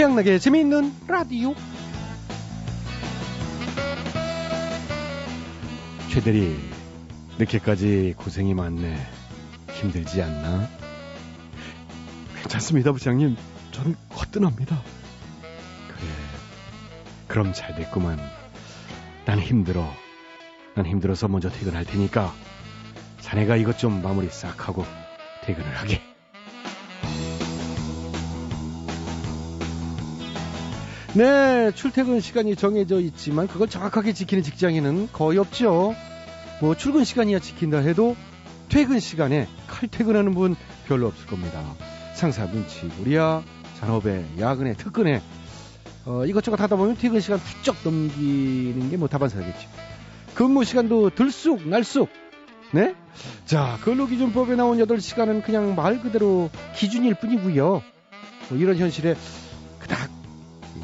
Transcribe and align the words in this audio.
최양락의 0.00 0.40
재미있는 0.40 0.94
라디오. 1.06 1.54
최대리, 6.08 6.56
늦게까지 7.36 8.14
고생이 8.16 8.54
많네. 8.54 8.96
힘들지 9.72 10.22
않나? 10.22 10.66
괜찮습니다, 12.40 12.92
부장님. 12.92 13.36
전 13.72 13.94
거뜬합니다. 14.08 14.82
그래. 15.88 16.08
그럼 17.28 17.52
잘 17.52 17.74
됐구만. 17.74 18.18
난 19.26 19.38
힘들어. 19.38 19.86
난 20.76 20.86
힘들어서 20.86 21.28
먼저 21.28 21.50
퇴근할 21.50 21.84
테니까 21.84 22.32
자네가 23.20 23.56
이것 23.56 23.76
좀 23.76 24.02
마무리 24.02 24.30
싹 24.30 24.66
하고 24.66 24.86
퇴근을 25.44 25.76
하게. 25.76 26.09
네, 31.14 31.72
출퇴근 31.74 32.20
시간이 32.20 32.54
정해져 32.54 33.00
있지만 33.00 33.48
그걸 33.48 33.68
정확하게 33.68 34.12
지키는 34.12 34.44
직장인은 34.44 35.08
거의 35.12 35.38
없죠. 35.38 35.94
뭐 36.60 36.76
출근 36.76 37.04
시간이야 37.04 37.40
지킨다 37.40 37.78
해도 37.78 38.16
퇴근 38.68 39.00
시간에 39.00 39.48
칼퇴근하는 39.66 40.34
분 40.34 40.54
별로 40.86 41.08
없을 41.08 41.26
겁니다. 41.26 41.62
상사 42.14 42.46
눈치 42.46 42.86
보리야, 42.88 43.42
잔업에, 43.80 44.24
야근에, 44.38 44.74
특근에 44.74 45.20
어, 46.06 46.24
이것저것 46.26 46.60
하다 46.60 46.76
보면 46.76 46.96
퇴근 46.96 47.20
시간 47.20 47.38
훌쩍 47.38 47.76
넘기는 47.84 48.90
게 48.90 48.96
뭐 48.96 49.08
다반사겠죠. 49.08 49.68
근무 50.34 50.64
시간도 50.64 51.10
들쑥 51.10 51.68
날쑥. 51.68 52.08
네? 52.72 52.94
자, 53.46 53.78
근로기준법에 53.82 54.54
나온 54.54 54.78
8시간은 54.78 55.42
그냥 55.42 55.74
말 55.74 56.00
그대로 56.00 56.50
기준일 56.76 57.14
뿐이고요. 57.14 57.82
뭐 58.48 58.58
이런 58.58 58.76
현실에 58.76 59.16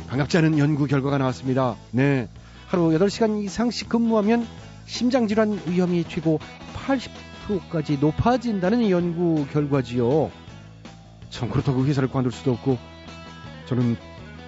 반갑지 0.09 0.39
않은 0.39 0.59
연구 0.59 0.87
결과가 0.87 1.19
나왔습니다. 1.19 1.77
네. 1.91 2.29
하루 2.69 2.91
8시간 2.91 3.43
이상씩 3.43 3.89
근무하면 3.89 4.47
심장질환 4.87 5.61
위험이 5.67 6.05
최고 6.09 6.39
80%까지 7.49 7.99
높아진다는 7.99 8.89
연구 8.91 9.47
결과지요. 9.53 10.31
참 11.31 11.51
그렇다고 11.51 11.85
회사를 11.85 12.09
관둘 12.09 12.33
수도 12.33 12.53
없고 12.53 12.79
저는 13.67 13.97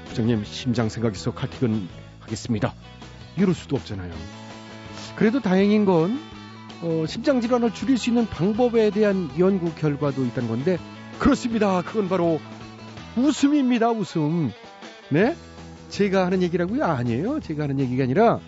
부장님 0.07 0.45
심장 0.45 0.89
생각해서 0.89 1.35
칼퇴근 1.35 1.89
하겠습니다. 2.21 2.73
이럴 3.37 3.55
수도 3.55 3.77
없잖아요. 3.77 4.13
그래도 5.17 5.41
다행인 5.41 5.85
건 5.85 6.21
어, 6.83 7.05
심장 7.09 7.41
질환을 7.41 7.75
줄일 7.75 7.99
수 7.99 8.11
있는 8.11 8.27
방법에 8.27 8.91
대한 8.91 9.29
연구 9.41 9.75
결과도 9.75 10.25
있다는 10.25 10.49
건데 10.49 10.79
그렇습니다. 11.19 11.83
그건 11.83 12.09
바로 12.09 12.41
웃음입니다. 13.17 13.91
웃음. 13.91 14.53
네? 15.11 15.37
제가 15.89 16.27
하는 16.27 16.43
얘기라고요? 16.43 16.85
아니에요. 16.85 17.41
제가 17.41 17.65
하는 17.65 17.81
얘기가 17.81 18.05
아니라 18.05 18.41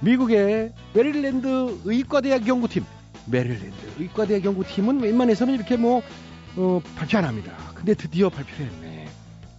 미국의 0.00 0.72
메릴랜드 0.94 1.80
의과대학 1.84 2.46
연구팀 2.46 2.84
메릴랜드 3.26 3.74
의과대학 3.98 4.44
연구팀은 4.44 5.00
웬만해서는 5.00 5.54
이렇게 5.54 5.76
뭐 5.76 6.02
어, 6.56 6.80
발표 6.96 7.18
안 7.18 7.24
합니다. 7.24 7.52
근데 7.74 7.94
드디어 7.94 8.28
발표를 8.28 8.66
했네. 8.66 9.08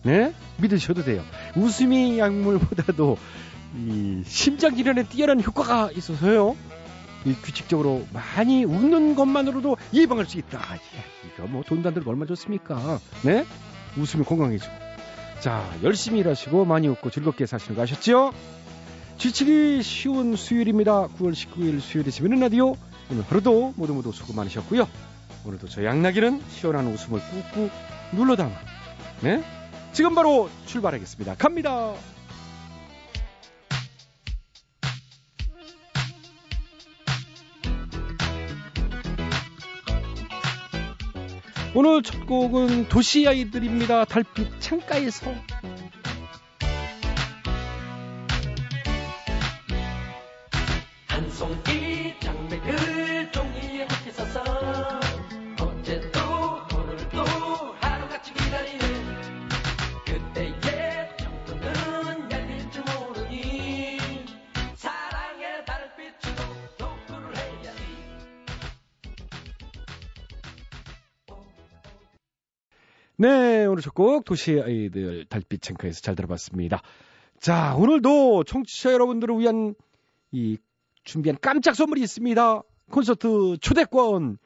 네? 0.03 0.33
믿으셔도 0.57 1.03
돼요. 1.03 1.23
웃음이 1.55 2.19
약물보다도 2.19 3.17
이 3.77 4.21
심장 4.25 4.75
질환에 4.75 5.03
뛰어난 5.03 5.41
효과가 5.41 5.91
있어서요. 5.95 6.55
이 7.25 7.33
규칙적으로 7.33 8.05
많이 8.11 8.65
웃는 8.65 9.15
것만으로도 9.15 9.77
예방할 9.93 10.25
수 10.25 10.37
있다. 10.37 10.59
예, 10.75 11.29
이거 11.29 11.47
뭐 11.47 11.63
돈도 11.63 11.87
안 11.87 11.95
들고 11.95 12.11
얼마 12.11 12.25
좋습니까? 12.25 12.99
네? 13.23 13.45
웃으면 13.97 14.25
건강해지고. 14.25 14.82
자, 15.43 15.69
열심히 15.83 16.21
일하시고 16.21 16.63
많이 16.63 16.87
웃고 16.87 17.09
즐겁게 17.09 17.45
사시는 17.45 17.75
거 17.75 17.81
아셨죠? 17.81 18.31
지치기 19.17 19.83
쉬운 19.83 20.37
수요일입니다. 20.37 21.09
9월 21.09 21.33
19일 21.33 21.81
수요일에 21.81 22.11
재밌는 22.11 22.39
라디오. 22.39 22.77
오늘 23.11 23.23
하루도 23.23 23.73
모두 23.75 23.93
모두 23.93 24.13
수고 24.13 24.31
많으셨고요. 24.31 24.87
오늘도 25.43 25.67
저 25.67 25.83
양나기는 25.83 26.41
시원한 26.49 26.87
웃음을 26.87 27.19
꾹꾹 27.19 27.69
눌러 28.13 28.37
담아. 28.37 28.51
네? 29.19 29.43
지금 29.91 30.15
바로 30.15 30.49
출발하겠습니다. 30.65 31.35
갑니다. 31.35 31.93
오늘 41.75 42.03
첫 42.03 42.27
곡은 42.27 42.87
도시 42.87 43.27
아이들입니다. 43.27 44.05
달빛 44.05 44.59
창가에서. 44.59 45.33
한 51.07 51.29
송이 51.31 52.13
장 52.19 52.42
네, 73.17 73.65
오늘 73.65 73.81
첫 73.83 73.93
곡 73.93 74.25
도시 74.25 74.59
아이들 74.59 75.25
달빛 75.25 75.61
창가에서 75.61 76.01
잘 76.01 76.15
들어봤습니다. 76.15 76.81
자, 77.39 77.75
오늘도 77.75 78.43
청취자 78.45 78.91
여러분들을 78.93 79.37
위한 79.39 79.75
이 80.31 80.57
준비한 81.03 81.37
깜짝 81.39 81.75
선물이 81.75 82.01
있습니다. 82.01 82.61
콘서트 82.89 83.57
초대권 83.61 84.37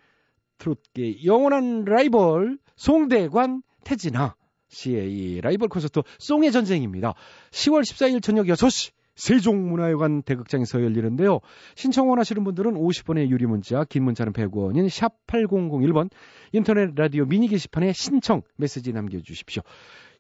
트롯계 0.58 1.24
영원한 1.24 1.86
라이벌 1.86 2.58
송대관 2.76 3.64
태진아 3.86 4.36
씨의 4.68 5.14
이 5.14 5.42
라이벌 5.42 5.70
콘서트 5.70 6.02
송의 6.20 6.52
전쟁입니다. 6.52 7.14
10월 7.52 7.82
14일 7.82 8.22
저녁 8.22 8.48
6시 8.48 8.92
세종문화회관 9.18 10.22
대극장에서 10.22 10.82
열리는데요. 10.84 11.42
신청 11.76 12.10
원 12.10 12.20
하시는 12.20 12.44
분들은 12.44 12.76
50원의 12.76 13.30
유리 13.30 13.46
문자, 13.46 13.84
긴 13.84 14.04
문자는 14.04 14.32
100원인 14.32 14.88
샵 14.90 15.14
8001번 15.28 16.10
인터넷 16.54 16.96
라디오 16.96 17.26
미니 17.26 17.48
게시판에 17.48 17.92
신청 17.92 18.44
메시지 18.56 18.94
남겨 18.94 19.20
주십시오. 19.20 19.64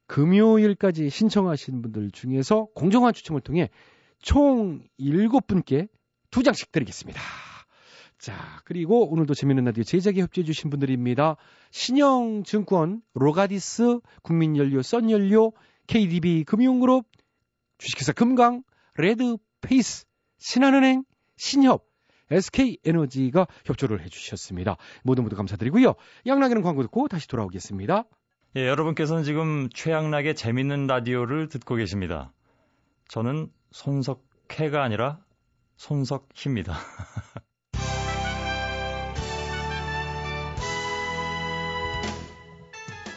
금요일까지 0.07 1.09
신청하신 1.09 1.81
분들 1.81 2.11
중에서 2.11 2.67
공정한 2.73 3.13
추첨을 3.13 3.41
통해 3.41 3.69
총 4.21 4.81
7분께 4.99 5.89
두 6.31 6.43
장씩 6.43 6.71
드리겠습니다. 6.71 7.21
자, 8.17 8.33
그리고 8.65 9.09
오늘도 9.11 9.35
재밌는 9.35 9.65
라디오 9.65 9.83
제작에 9.83 10.15
협조해 10.21 10.43
주신 10.43 10.71
분들입니다. 10.71 11.37
신영증권, 11.69 13.01
로가디스, 13.13 13.99
국민연료, 14.23 14.81
썬연료, 14.81 15.51
KDB 15.85 16.43
금융그룹, 16.45 17.05
주식회사 17.77 18.13
금강, 18.13 18.63
레드페이스, 18.97 20.05
신한은행, 20.37 21.03
신협, 21.37 21.85
SK에너지가 22.29 23.47
협조를 23.65 24.01
해주셨습니다. 24.03 24.77
모두 25.03 25.21
모두 25.21 25.35
감사드리고요. 25.35 25.93
양락에는 26.25 26.61
광고 26.61 26.81
듣고 26.83 27.07
다시 27.07 27.27
돌아오겠습니다. 27.27 28.03
예, 28.57 28.67
여러분께서는 28.67 29.23
지금 29.23 29.69
최양락의 29.73 30.35
재밌는 30.35 30.87
라디오를 30.87 31.47
듣고 31.47 31.75
계십니다. 31.75 32.33
저는 33.07 33.49
손석해가 33.71 34.83
아니라 34.83 35.19
손석희입니다. 35.77 36.73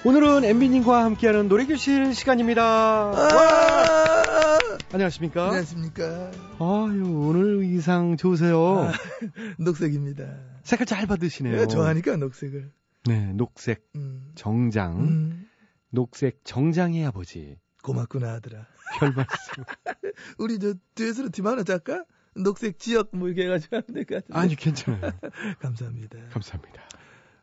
오늘은 0.03 0.45
엠비님과 0.45 1.05
함께하는 1.05 1.49
노래교실 1.49 2.15
시간입니다. 2.15 3.13
와! 4.85 4.89
안녕하십니까? 4.95 5.45
안녕하십니까. 5.47 6.31
아유, 6.59 7.03
오늘 7.27 7.59
의상 7.63 8.17
좋으세요. 8.17 8.59
아, 8.81 8.93
녹색입니다. 9.59 10.39
색깔 10.63 10.87
잘 10.87 11.07
받으시네요. 11.07 11.67
좋아하니까 11.69 12.17
녹색을. 12.17 12.73
네, 13.07 13.33
녹색 13.33 13.87
음. 13.97 14.33
정장, 14.35 14.99
음, 15.01 15.49
녹색 15.91 16.41
정장의 16.45 17.07
아버지. 17.07 17.57
고맙구나 17.83 18.35
하더라. 18.35 18.67
별 18.99 19.13
말씀. 19.13 19.65
우리 20.39 20.59
저 20.59 20.75
뒤에서 20.95 21.29
팀 21.33 21.47
하나 21.47 21.63
짤까? 21.63 22.05
녹색 22.37 22.79
지역 22.79 23.11
뭐 23.13 23.29
이렇게 23.29 23.45
해가지고 23.45 23.77
하면 23.77 23.87
될 23.95 24.05
것 24.05 24.15
같은데. 24.27 24.39
아니, 24.39 24.55
괜찮아요. 24.57 25.13
감사합니다. 25.61 26.19
감사합니다. 26.31 26.83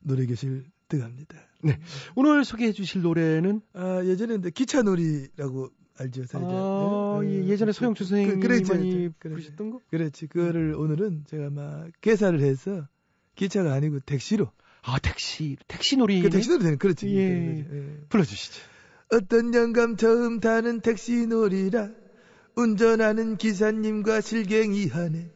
노래교실 0.02 0.66
들어갑니다. 0.88 1.36
네. 1.64 1.80
오늘 2.16 2.46
소개해 2.46 2.72
주실 2.72 3.02
노래는 3.02 3.62
아 3.74 4.02
예전에 4.06 4.38
기차놀이라고 4.52 5.70
알죠, 6.00 6.26
사이자. 6.26 6.48
아, 6.50 7.20
네, 7.24 7.34
예, 7.34 7.42
네. 7.42 7.48
예 7.50 7.58
전에 7.58 7.72
서영주 7.72 8.04
선생님이 8.06 8.42
그, 8.42 8.48
그랬죠, 8.48 8.74
많이 8.74 8.92
그랬죠. 8.92 9.30
부르셨던 9.30 9.70
거? 9.72 9.82
그렇지. 9.90 10.28
그거를 10.28 10.76
오늘은 10.76 11.26
제가 11.28 11.50
막 11.50 11.90
개사를 12.02 12.40
해서 12.40 12.88
기차가 13.36 13.74
아니고 13.74 14.00
택시로. 14.02 14.52
아, 14.84 15.00
택시, 15.00 15.58
택시 15.68 15.98
놀이. 15.98 16.22
그 16.22 16.30
택시놀이 16.30 16.64
되는 16.64 16.78
그렇지. 16.78 17.08
예. 17.08 17.66
예. 17.70 17.98
불러주시죠. 18.10 18.62
어떤 19.10 19.54
영감 19.54 19.96
처음 19.96 20.40
타는 20.40 20.82
택시 20.82 21.28
놀이라 21.28 21.90
운전하는 22.56 23.38
기사님과 23.38 24.22
실갱이하네 24.22 25.32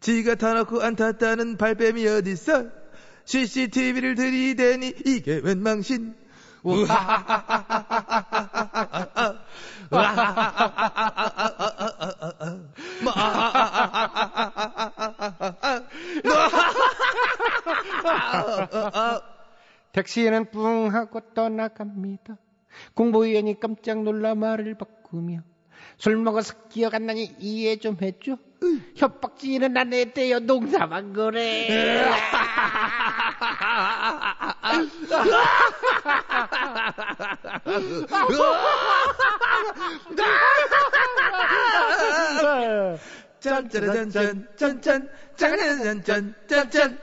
지가 0.00 0.36
타놓고 0.36 0.80
안 0.80 0.96
탔다는 0.96 1.56
발뺌이 1.56 2.06
어딨어 2.06 2.70
CCTV를 3.24 4.14
들이대니 4.14 4.94
이게 5.06 5.40
웬 5.44 5.62
망신 5.62 6.14
택시에는 19.92 20.50
뿡 20.50 20.94
하고 20.94 21.20
떠나갑니다. 21.34 22.36
공보위원이 22.94 23.60
깜짝 23.60 24.02
놀라 24.02 24.34
말을 24.34 24.78
바꾸며 24.78 25.40
술 25.98 26.16
먹어서 26.16 26.54
기억 26.68 26.94
안 26.94 27.04
나니 27.06 27.34
이해 27.38 27.76
좀 27.76 27.96
해줘. 28.00 28.38
협박지는 28.96 29.76
안 29.76 29.92
했대요. 29.92 30.38
농담한 30.38 31.12
거래. 31.12 31.68
짠짜라짠짠 43.40 44.46
짠짠 44.56 45.08
짠짠짠 45.36 46.34
짠짠 46.48 46.98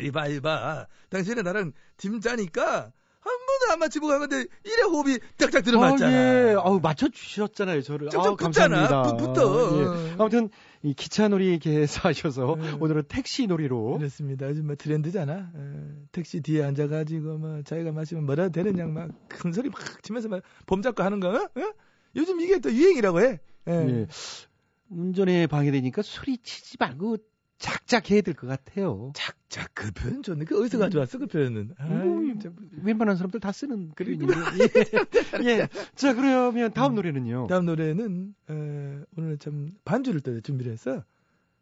이봐 0.00 0.26
이봐 0.28 0.86
당신은 1.10 1.42
나랑 1.44 1.72
팀 1.96 2.20
짜니까 2.20 2.92
한 3.20 3.34
번도 3.46 3.72
안 3.72 3.78
맞히고 3.80 4.06
간 4.06 4.20
건데 4.20 4.44
이래 4.64 4.82
호흡이 4.82 5.18
딱딱 5.38 5.64
들어맞잖아 5.64 6.06
아, 6.06 6.12
예. 6.12 6.54
아우, 6.56 6.78
맞춰 6.80 7.08
주셨잖아요, 7.08 7.82
저를. 7.82 8.08
쭉쭉 8.10 8.24
아우, 8.24 8.36
붙잖아. 8.36 9.02
붙- 9.02 9.16
붙어. 9.16 9.80
예. 9.82 10.12
아무튼, 10.16 10.48
이 10.86 10.94
기차놀이 10.94 11.58
계에서 11.58 12.08
하셔서 12.08 12.54
음. 12.54 12.78
오늘은 12.80 13.02
택시놀이로. 13.08 13.98
그렇습니다 13.98 14.48
요즘 14.48 14.66
뭐 14.66 14.76
트렌드잖아 14.76 15.50
어, 15.52 15.92
택시 16.12 16.40
뒤에 16.40 16.62
앉아가지고 16.62 17.38
뭐 17.38 17.62
자기가 17.62 17.90
마시면 17.90 18.24
뭐라도 18.24 18.52
되는 18.52 18.78
양막 18.78 19.10
큰 19.28 19.52
소리 19.52 19.68
막 19.68 19.80
치면서 20.04 20.28
막봄 20.28 20.82
잡고 20.82 21.02
하는 21.02 21.18
거 21.18 21.30
어? 21.30 21.42
어? 21.42 21.72
요즘 22.14 22.40
이게 22.40 22.60
또 22.60 22.72
유행이라고 22.72 23.20
해 23.20 23.40
예. 23.68 23.72
예. 23.72 24.06
운전에 24.88 25.48
방해되니까 25.48 26.02
소리 26.02 26.38
치지 26.38 26.76
말고 26.78 27.16
작작 27.58 28.10
해야 28.10 28.20
될 28.20 28.34
것 28.34 28.46
같아요. 28.46 29.12
작작 29.14 29.70
그 29.74 29.90
표현 29.92 30.22
좋네 30.22 30.44
그 30.44 30.60
어디서 30.60 30.78
가져왔어 30.78 31.18
그 31.18 31.26
표현은 31.26 31.74
아이, 31.78 31.88
뭐, 31.88 32.38
참. 32.42 32.54
웬만한 32.82 33.16
사람들 33.16 33.40
다 33.40 33.50
쓰는 33.52 33.92
그래. 33.94 34.16
표현인데. 34.18 34.64
예. 35.44 35.48
예. 35.62 35.68
자, 35.94 36.12
그러면 36.14 36.72
다음 36.72 36.94
노래는요. 36.94 37.46
다음 37.48 37.64
노래는 37.66 38.34
어, 38.48 39.02
오늘 39.16 39.38
참 39.38 39.70
반주를 39.84 40.20
또 40.20 40.40
준비를 40.40 40.72
해서 40.72 41.02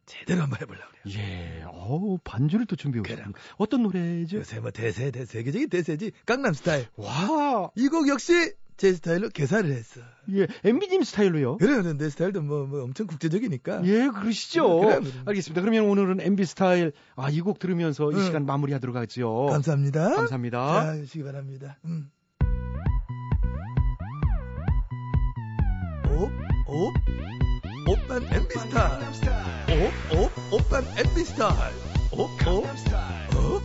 제대로 0.06 0.42
한번 0.42 0.60
해보려고 0.60 0.86
그래요. 1.02 1.16
예. 1.18 1.62
어우, 1.66 2.18
반주를 2.24 2.66
또 2.66 2.76
준비해 2.76 3.02
그래. 3.02 3.14
오셨습니다. 3.14 3.40
어떤 3.56 3.82
노래죠? 3.84 4.38
요새 4.38 4.60
뭐 4.60 4.70
대세 4.70 5.10
대세 5.12 5.24
세계적인 5.38 5.68
대세지 5.70 6.10
강남스타일 6.26 6.86
와. 6.96 7.70
이 7.76 7.88
곡 7.88 8.08
역시 8.08 8.52
제 8.76 8.92
스타일로 8.92 9.28
개사를 9.30 9.70
했어. 9.70 10.00
예. 10.32 10.46
MB님 10.64 11.04
스타일로요? 11.04 11.58
그래 11.58 11.92
내 11.96 12.10
스타일도 12.10 12.42
뭐, 12.42 12.66
뭐 12.66 12.82
엄청 12.82 13.06
국제적이니까. 13.06 13.82
예, 13.84 14.08
그러시죠. 14.08 14.80
그래, 14.80 14.98
그래. 15.00 15.10
알겠습니다. 15.26 15.60
그러면 15.60 15.84
오늘은 15.88 16.20
MB 16.20 16.44
스타일 16.44 16.92
아, 17.14 17.30
이 17.30 17.40
곡 17.40 17.58
들으면서 17.58 18.10
이 18.10 18.14
응. 18.16 18.24
시간 18.24 18.46
마무리하도록 18.46 18.96
하죠. 18.96 19.46
감사합니다. 19.50 20.14
감사합니다. 20.16 20.58
자, 20.82 20.88
하시기 21.00 21.22
바랍니다. 21.22 21.78
음. 21.84 22.10
오, 26.08 26.24
오, 26.72 26.92
오빤 27.92 28.22
MB 28.32 28.48
스타일. 28.58 29.04
오, 29.70 30.16
오, 30.16 30.56
오빤 30.56 30.84
MB 30.96 31.24
스타일. 31.24 31.72
오, 32.12 32.22
오, 32.22 32.58
오, 32.58 33.60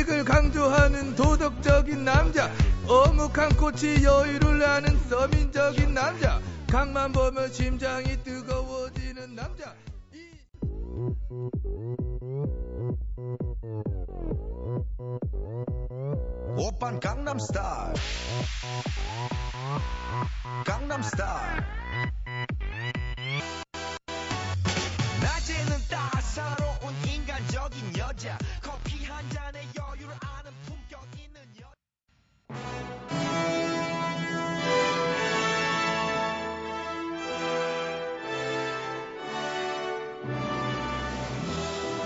음? 0.00 0.10
정직을 0.10 0.24
강조하는 0.24 1.14
도덕적인 1.14 2.04
남자. 2.04 2.50
어묵한 2.88 3.56
꽃이 3.56 4.02
여유를 4.02 4.62
아는 4.62 4.98
서민적인 5.08 5.92
남자. 5.94 6.40
강만 6.68 7.12
보면 7.12 7.52
심장이 7.52 8.16
뜨거워지는 8.22 9.34
남자. 9.34 9.74
이... 10.12 10.30
오빤 16.56 17.00
강남스타일 17.00 17.94
강남스타일 20.64 21.62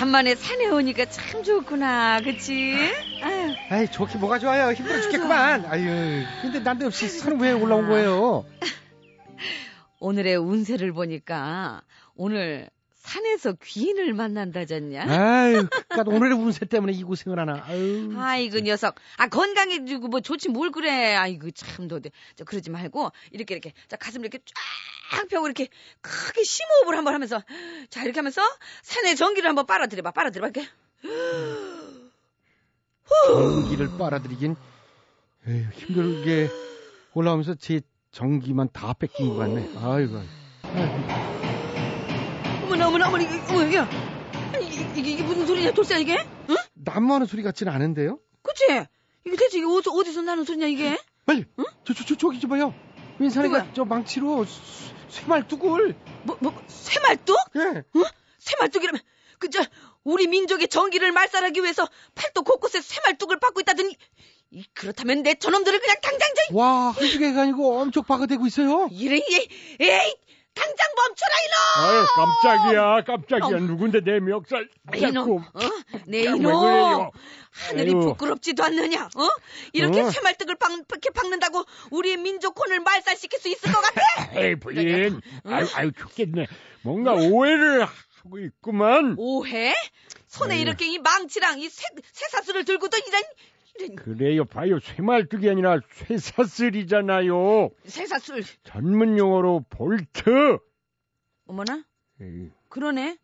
간만에 0.00 0.34
산에 0.34 0.66
오니까 0.68 1.04
참 1.10 1.42
좋구나. 1.42 2.22
그치? 2.22 2.74
아유, 3.22 3.54
아이, 3.68 3.86
좋게 3.86 4.16
뭐가 4.16 4.38
좋아요. 4.38 4.72
힘들어 4.72 4.98
죽겠구만. 5.02 5.66
아유, 5.66 6.24
근데 6.40 6.58
난데없이 6.60 7.06
산 7.06 7.38
위에 7.38 7.52
올라온 7.52 7.86
거예요. 7.86 8.46
오늘의 10.00 10.36
운세를 10.36 10.94
보니까 10.94 11.82
오늘 12.14 12.70
산에서 13.00 13.54
귀인을 13.62 14.12
만난다잖냐? 14.12 15.04
아유, 15.08 15.66
그니까 15.88 16.04
오늘의 16.06 16.36
운세 16.38 16.66
때문에 16.66 16.92
이 16.92 17.02
고생을 17.02 17.38
하나. 17.38 17.62
아유. 17.64 18.12
아이고 18.16 18.60
녀석. 18.60 18.96
아 19.16 19.26
건강해지고 19.28 20.08
뭐 20.08 20.20
좋지 20.20 20.50
뭘 20.50 20.70
그래. 20.70 21.14
아이고 21.14 21.50
참 21.50 21.88
너도 21.88 22.10
저 22.36 22.44
그러지 22.44 22.68
말고 22.70 23.10
이렇게 23.32 23.54
이렇게 23.54 23.72
자 23.88 23.96
가슴 23.96 24.20
이렇게 24.20 24.38
쫙 25.12 25.28
펴고 25.28 25.46
이렇게 25.46 25.68
크게 26.02 26.44
심호흡을 26.44 26.96
한번 26.96 27.14
하면서 27.14 27.42
자 27.88 28.04
이렇게 28.04 28.18
하면서 28.20 28.42
산의 28.82 29.16
전기를 29.16 29.48
한번 29.48 29.64
빨아들여 29.66 30.02
봐. 30.02 30.10
빨아들여 30.10 30.42
봐. 30.42 30.48
이렇게. 30.48 30.68
전기를 33.26 33.96
빨아들이긴 33.98 34.56
에휴, 35.48 35.70
힘들게 35.72 36.50
올라오면서 37.14 37.54
제 37.54 37.80
전기만 38.12 38.68
다 38.74 38.92
뺏긴 38.92 39.30
것 39.30 39.36
같네. 39.36 39.70
아이고. 39.82 40.20
어머나 42.70 42.86
어머나 42.86 43.08
어머나 43.08 43.24
이게 43.24 43.34
어머 43.52 43.74
야. 43.74 43.88
아니 44.54 44.66
이게, 44.68 45.00
이게, 45.10 45.22
무슨 45.24 45.44
소리냐 45.44 45.72
돌쇠야 45.72 45.98
이게? 45.98 46.16
응? 46.50 46.56
남무하는 46.74 47.26
소리 47.26 47.42
같지는 47.42 47.72
않은데요? 47.72 48.20
그치? 48.42 48.64
이게 49.26 49.36
대체 49.36 49.58
이게 49.58 49.66
어디서, 49.66 49.90
어디서 49.90 50.22
나는 50.22 50.44
소리냐 50.44 50.68
이게? 50.68 50.96
빨리, 51.26 51.44
저, 51.84 51.92
저, 51.94 52.04
저, 52.04 52.14
저기 52.14 52.38
좀 52.38 52.50
봐요. 52.50 52.72
누구야? 53.18 53.72
저 53.74 53.84
망치로 53.84 54.44
쇠- 54.44 54.94
쇠말뚝을, 55.08 55.96
뭐, 56.22 56.38
뭐, 56.40 56.62
새말뚝? 56.68 57.36
예. 57.56 57.82
새말뚝이라면 58.38 59.00
그저 59.40 59.64
우리 60.04 60.28
민족의 60.28 60.68
정기를 60.68 61.10
말살하기 61.10 61.60
위해서 61.62 61.88
팔도 62.14 62.42
곳곳에 62.44 62.80
새말뚝을 62.80 63.40
받고 63.40 63.60
있다더니 63.62 63.96
이, 64.52 64.64
그렇다면 64.74 65.24
내 65.24 65.34
저놈들을 65.34 65.78
그냥 65.80 65.96
당장 66.00 66.20
저 66.50 66.56
와, 66.56 66.90
한두 66.90 67.18
개가 67.18 67.42
아니고 67.42 67.80
엄청 67.80 68.04
박아대고 68.04 68.46
있어요. 68.46 68.88
이래 68.92 69.16
에이, 69.16 69.48
에이 69.80 70.14
당장 70.54 70.86
멈춰라 70.96 71.40
아유, 71.78 72.06
깜짝이야, 72.16 73.04
깜짝이야. 73.04 73.56
어머. 73.56 73.66
누군데 73.66 74.00
내 74.00 74.20
멱살 74.20 74.68
이놈 74.94 75.12
잡고. 75.14 75.38
어? 75.38 75.60
내왜 76.06 76.36
이놈? 76.36 77.10
하늘이 77.50 77.92
아유. 77.92 78.00
부끄럽지도 78.00 78.64
않느냐 78.64 79.04
어? 79.04 79.28
이렇게 79.72 80.00
어? 80.00 80.10
새말뚝을 80.10 80.56
박, 80.56 80.72
이렇게 80.72 81.10
박는다고 81.10 81.64
우리의 81.90 82.16
민족 82.16 82.58
혼을 82.58 82.80
말살시킬 82.80 83.38
수 83.38 83.48
있을 83.48 83.72
것 83.72 83.80
같아 83.80 84.00
에이, 84.40 84.56
부인. 84.56 85.20
아유, 85.44 85.66
아유, 85.74 85.92
죽겠네. 85.92 86.46
뭔가 86.82 87.12
오해를 87.12 87.84
하고 87.84 88.38
있구만. 88.38 89.14
오해? 89.18 89.74
손에 90.28 90.54
아유. 90.54 90.62
이렇게 90.62 90.86
이 90.86 90.98
망치랑 90.98 91.60
이 91.60 91.68
쇠, 91.68 91.84
쇠사슬을 92.12 92.64
들고도 92.64 92.96
이런 93.06 93.22
그래요, 93.96 94.44
봐요. 94.44 94.78
쇠말뚝이 94.80 95.48
아니라 95.48 95.80
쇠사슬이잖아요. 95.92 97.70
쇠사슬. 97.86 98.42
전문 98.62 99.16
용어로 99.18 99.64
볼트. 99.70 100.58
어머나 101.46 101.84
에이, 102.20 102.50
그러네. 102.68 103.16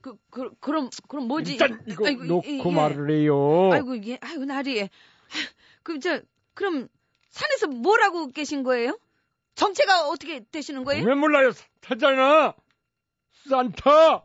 그, 0.00 0.16
그 0.30 0.50
그럼 0.60 0.88
그럼 1.08 1.28
뭐지? 1.28 1.52
일단 1.52 1.82
이거 1.86 2.06
아이고, 2.06 2.24
이- 2.24 2.28
놓고 2.28 2.48
이- 2.48 2.62
예. 2.64 2.70
말을 2.74 3.10
해요. 3.10 3.70
아이고 3.72 3.94
이게 3.96 4.18
아이고 4.20 4.44
나리. 4.44 4.88
그 5.82 5.98
저 6.00 6.20
그럼 6.54 6.88
산에서 7.30 7.66
뭘 7.68 8.02
하고 8.02 8.28
계신 8.28 8.62
거예요? 8.62 8.98
정체가 9.54 10.08
어떻게 10.08 10.40
되시는 10.50 10.84
거예요? 10.84 11.04
왜 11.04 11.14
몰라요? 11.14 11.50
산타잖아. 11.52 12.54
산타. 13.48 14.24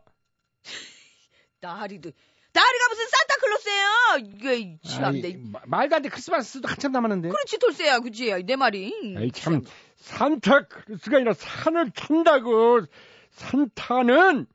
나리도 1.60 2.12
나리가 2.54 2.88
무슨 2.88 3.04
산타클로스예요? 3.08 3.88
이게 4.20 4.78
참내. 4.86 5.36
말도 5.66 5.96
안 5.96 6.02
돼. 6.02 6.08
크리스마스도 6.08 6.68
한참 6.68 6.92
남았는데. 6.92 7.28
그렇지 7.28 7.58
돌쇠야 7.58 7.98
그지 7.98 8.44
내 8.44 8.54
말이. 8.54 9.14
아이 9.18 9.30
참 9.32 9.62
산타크루스가 9.96 11.16
아니라 11.16 11.34
산을 11.34 11.90
탄다고. 11.90 12.86
산타는 13.30 14.46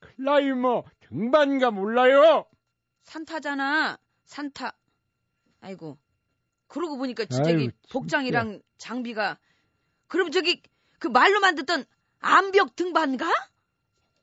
클라이머 0.00 0.84
등반가 1.08 1.70
몰라요. 1.70 2.44
산타잖아. 3.04 3.98
산타. 4.26 4.76
아이고. 5.62 5.98
그러고 6.66 6.98
보니까 6.98 7.24
진짜 7.24 7.50
이 7.52 7.70
복장이랑 7.90 8.60
장비가 8.76 9.38
그럼 10.08 10.30
저기 10.30 10.62
그 10.98 11.08
말로만 11.08 11.54
듣던 11.54 11.84
암벽 12.18 12.76
등반가? 12.76 13.26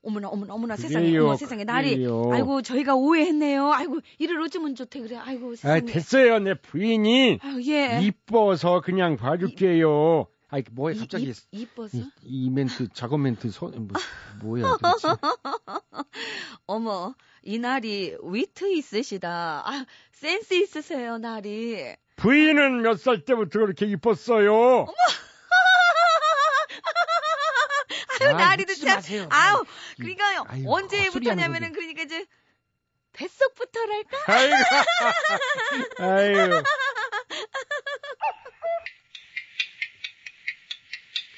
어머나 0.04 0.28
어머나 0.28 0.54
어머나 0.54 0.76
세상에 0.76 1.06
그래요, 1.06 1.24
어머 1.26 1.36
세상에 1.36 1.64
날이 1.64 1.96
그래요. 1.96 2.30
아이고 2.32 2.62
저희가 2.62 2.94
오해했네요. 2.94 3.72
아이고 3.72 4.00
이를 4.18 4.40
어쩌면 4.42 4.74
좋대 4.74 5.00
그래. 5.00 5.16
아이고 5.16 5.52
아 5.52 5.56
세상에. 5.56 5.80
됐어요. 5.86 6.38
내 6.40 6.54
부인이 6.54 7.38
아유 7.42 7.62
예. 7.72 8.00
이뻐서 8.02 8.80
그냥 8.80 9.16
봐줄게요. 9.16 10.26
아이 10.48 10.62
뭐야 10.72 10.94
이- 10.94 10.98
갑자기 10.98 11.30
이, 11.30 11.60
이뻐서? 11.60 11.98
이, 11.98 12.04
이 12.22 12.50
멘트 12.50 12.88
작업 12.92 13.18
멘트 13.18 13.50
소, 13.50 13.68
뭐, 13.68 13.88
뭐야 14.42 14.76
도대체. 14.80 15.08
어머 16.66 17.14
이 17.42 17.58
날이 17.58 18.16
위트 18.22 18.70
있으시다. 18.72 19.62
아 19.66 19.84
센스 20.12 20.54
있으세요 20.54 21.18
날이. 21.18 21.94
부인은 22.16 22.82
몇 22.82 22.98
살 22.98 23.24
때부터 23.24 23.58
그렇게 23.58 23.86
이뻤어요? 23.86 24.86
아유 28.20 28.28
아, 28.30 28.32
나리도 28.32 28.74
참. 28.74 28.96
마세요. 28.96 29.28
아우 29.30 29.64
그러니까 29.96 30.44
아유, 30.46 30.64
언제부터냐면은 30.66 31.72
그러니까 31.72 32.02
이제 32.02 32.26
뱃속부터랄까? 33.12 34.18
아이고, 34.26 34.56
아이고. 35.98 36.54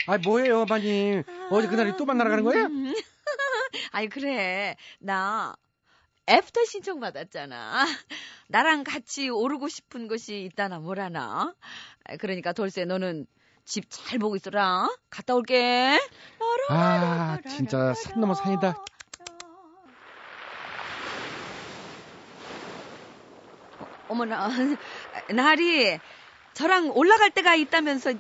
아 0.09 0.19
뭐예요 0.19 0.65
마님. 0.67 1.23
어제 1.51 1.69
그날이 1.69 1.97
또 1.97 2.05
만나러 2.05 2.31
가는 2.31 2.45
거예요? 2.45 2.67
음. 2.67 2.95
아니 3.93 4.09
그래 4.09 4.77
나 5.01 5.55
애프터 6.29 6.65
신청 6.65 7.01
받았잖아. 7.01 7.87
나랑 8.49 8.85
같이 8.85 9.29
오르고 9.29 9.69
싶은 9.69 10.09
곳이 10.09 10.43
있다나 10.43 10.79
뭐라나. 10.79 11.55
아, 12.05 12.17
그러니까 12.17 12.53
돌쇠 12.53 12.85
너는 12.85 13.27
집 13.67 13.85
잘 13.91 14.19
보고 14.21 14.37
있어라. 14.37 14.89
갔다 15.11 15.35
올게. 15.35 15.99
아 16.71 17.39
진짜 17.49 17.93
산 17.95 18.21
넘어 18.21 18.33
산이다. 18.35 18.77
어머나 24.09 24.49
날이 25.35 25.99
저랑 26.55 26.93
올라갈 26.95 27.31
때가 27.31 27.55
있다면서 27.57 28.15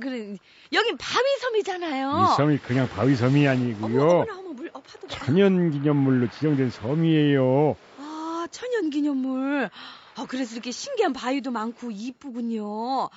그래 0.00 0.36
여긴 0.72 0.98
바위섬이잖아요. 0.98 2.24
이 2.32 2.36
섬이 2.36 2.58
그냥 2.58 2.88
바위섬이 2.88 3.46
어머 3.46 3.48
아니고요. 3.48 4.02
어머나 4.02 4.38
어머 4.38 4.50
물 4.52 4.70
어, 4.74 4.80
파도. 4.82 5.06
천연기념물로 5.06 6.28
지정된 6.30 6.70
섬이에요. 6.70 7.76
아, 7.98 8.46
천연기념물. 8.50 9.70
아, 10.16 10.26
그래서 10.28 10.52
이렇게 10.54 10.72
신기한 10.72 11.12
바위도 11.12 11.50
많고 11.52 11.90
이쁘군요. 11.92 13.08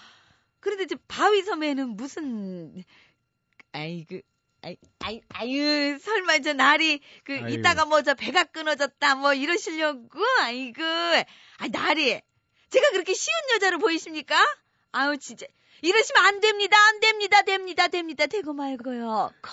그런데 0.61 0.83
이제 0.85 0.95
바위 1.07 1.41
섬에는 1.43 1.95
무슨 1.97 2.83
아이고 3.73 4.19
아이, 4.63 4.77
아이, 4.99 5.21
아유, 5.29 5.97
설마 5.99 6.37
저 6.39 6.53
날이, 6.53 7.01
그, 7.23 7.33
아유. 7.33 7.49
이따가 7.49 7.83
뭐 7.85 8.03
저 8.03 8.13
배가 8.13 8.43
끊어졌다, 8.43 9.15
뭐 9.15 9.33
이러시려고? 9.33 10.19
아이고. 10.41 10.83
아, 10.83 11.67
날이. 11.71 12.21
제가 12.69 12.91
그렇게 12.91 13.15
쉬운 13.15 13.33
여자로 13.55 13.79
보이십니까? 13.79 14.35
아우, 14.91 15.17
진짜. 15.17 15.47
이러시면 15.81 16.25
안 16.25 16.39
됩니다, 16.41 16.77
안 16.89 16.99
됩니다, 16.99 17.41
됩니다, 17.41 17.87
됩니다, 17.87 18.27
되고 18.27 18.53
말고요. 18.53 19.31
콜. 19.41 19.51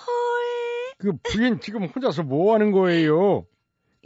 그 0.98 1.12
부인 1.22 1.58
지금 1.60 1.84
혼자서 1.86 2.22
뭐 2.24 2.52
하는 2.52 2.70
거예요? 2.70 3.46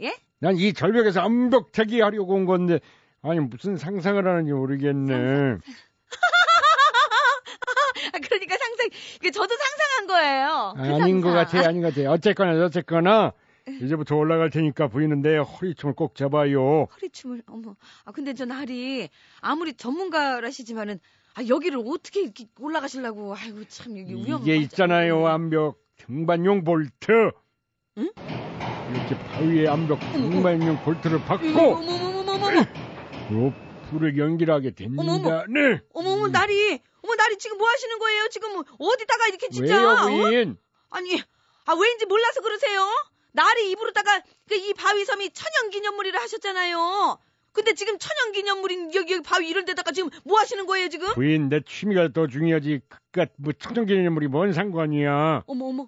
예? 0.01 0.15
난 0.39 0.55
이 0.55 0.71
절벽에서 0.71 1.19
암벽타기 1.19 1.99
하려고 1.99 2.33
온 2.33 2.45
건데, 2.45 2.79
아니, 3.21 3.41
무슨 3.41 3.75
상상을 3.75 4.25
하는지 4.25 4.53
모르겠네. 4.53 5.13
아, 5.13 5.57
그 9.21 9.31
저도 9.31 9.49
상상한 9.55 10.07
거예요. 10.07 10.73
그 10.75 10.81
아닌 11.03 11.21
것 11.21 11.31
상상. 11.31 11.45
같아, 11.61 11.69
아닌 11.69 11.81
것 11.81 11.93
같아. 11.95 12.11
어쨌거나, 12.11 12.65
어쨌거나, 12.65 13.33
이제부터 13.81 14.15
올라갈 14.15 14.49
테니까 14.49 14.87
내 15.21 15.37
허리춤을 15.37 15.95
꼭 15.95 16.15
잡아요. 16.15 16.87
허리춤을 16.95 17.43
어머 17.47 17.75
아 18.03 18.11
근데 18.11 18.33
저 18.33 18.43
날이 18.45 19.07
아무리 19.39 19.73
전문가라시지만은 19.73 20.99
아 21.35 21.47
여기를 21.47 21.81
어떻게 21.85 22.21
이렇게 22.21 22.45
올라가시려고 22.59 23.33
아이고 23.35 23.63
참 23.69 23.97
여기 23.97 24.13
위험 24.15 24.41
이게 24.41 24.57
있잖아요, 24.57 25.27
암벽 25.27 25.77
등반용 25.95 26.63
볼트. 26.65 27.31
응? 27.99 28.11
이렇게 28.91 29.17
바위에 29.17 29.67
암벽 29.67 29.99
등반용 30.11 30.77
볼트를 30.83 31.19
박고, 31.23 31.45
어머 31.47 31.93
어머 31.93 32.19
어머 32.19 32.33
어머 32.33 32.47
어머 33.31 33.53
로프를 33.93 34.17
연결하게 34.17 34.73
어머. 34.85 35.03
됩니다. 35.03 35.45
네. 35.49 35.81
어머 35.93 36.11
어머 36.11 36.27
날이 36.27 36.79
어머 37.01 37.15
날이 37.15 37.37
지금 37.37 37.57
뭐 37.57 37.67
하시는 37.69 37.99
거예요 37.99 38.27
지금 38.29 38.55
어디다가 38.57 39.27
이렇게 39.27 39.49
진짜 39.49 39.77
왜요, 39.77 39.89
어? 39.89 40.07
부인? 40.29 40.57
아니 40.89 41.21
아 41.65 41.73
왠지 41.73 42.05
몰라서 42.05 42.41
그러세요 42.41 42.87
날이 43.31 43.71
입으로다가 43.71 44.21
그 44.47 44.55
이 44.55 44.73
바위섬이 44.73 45.31
천연기념물이라 45.31 46.21
하셨잖아요 46.21 47.17
근데 47.51 47.73
지금 47.73 47.97
천연기념물인 47.99 48.93
여기, 48.95 49.13
여기 49.13 49.21
바위 49.23 49.49
이런 49.49 49.65
데다가 49.65 49.91
지금 49.91 50.09
뭐 50.23 50.39
하시는 50.39 50.65
거예요 50.65 50.89
지금 50.89 51.13
부인, 51.13 51.49
내 51.49 51.61
취미가 51.61 52.09
더 52.13 52.25
중요하지. 52.27 52.81
그깟 52.89 53.29
뭐 53.37 53.53
천정기념물이 53.53 54.27
뭔 54.27 54.53
상관이야. 54.53 55.43
어머 55.45 55.65
어머 55.65 55.87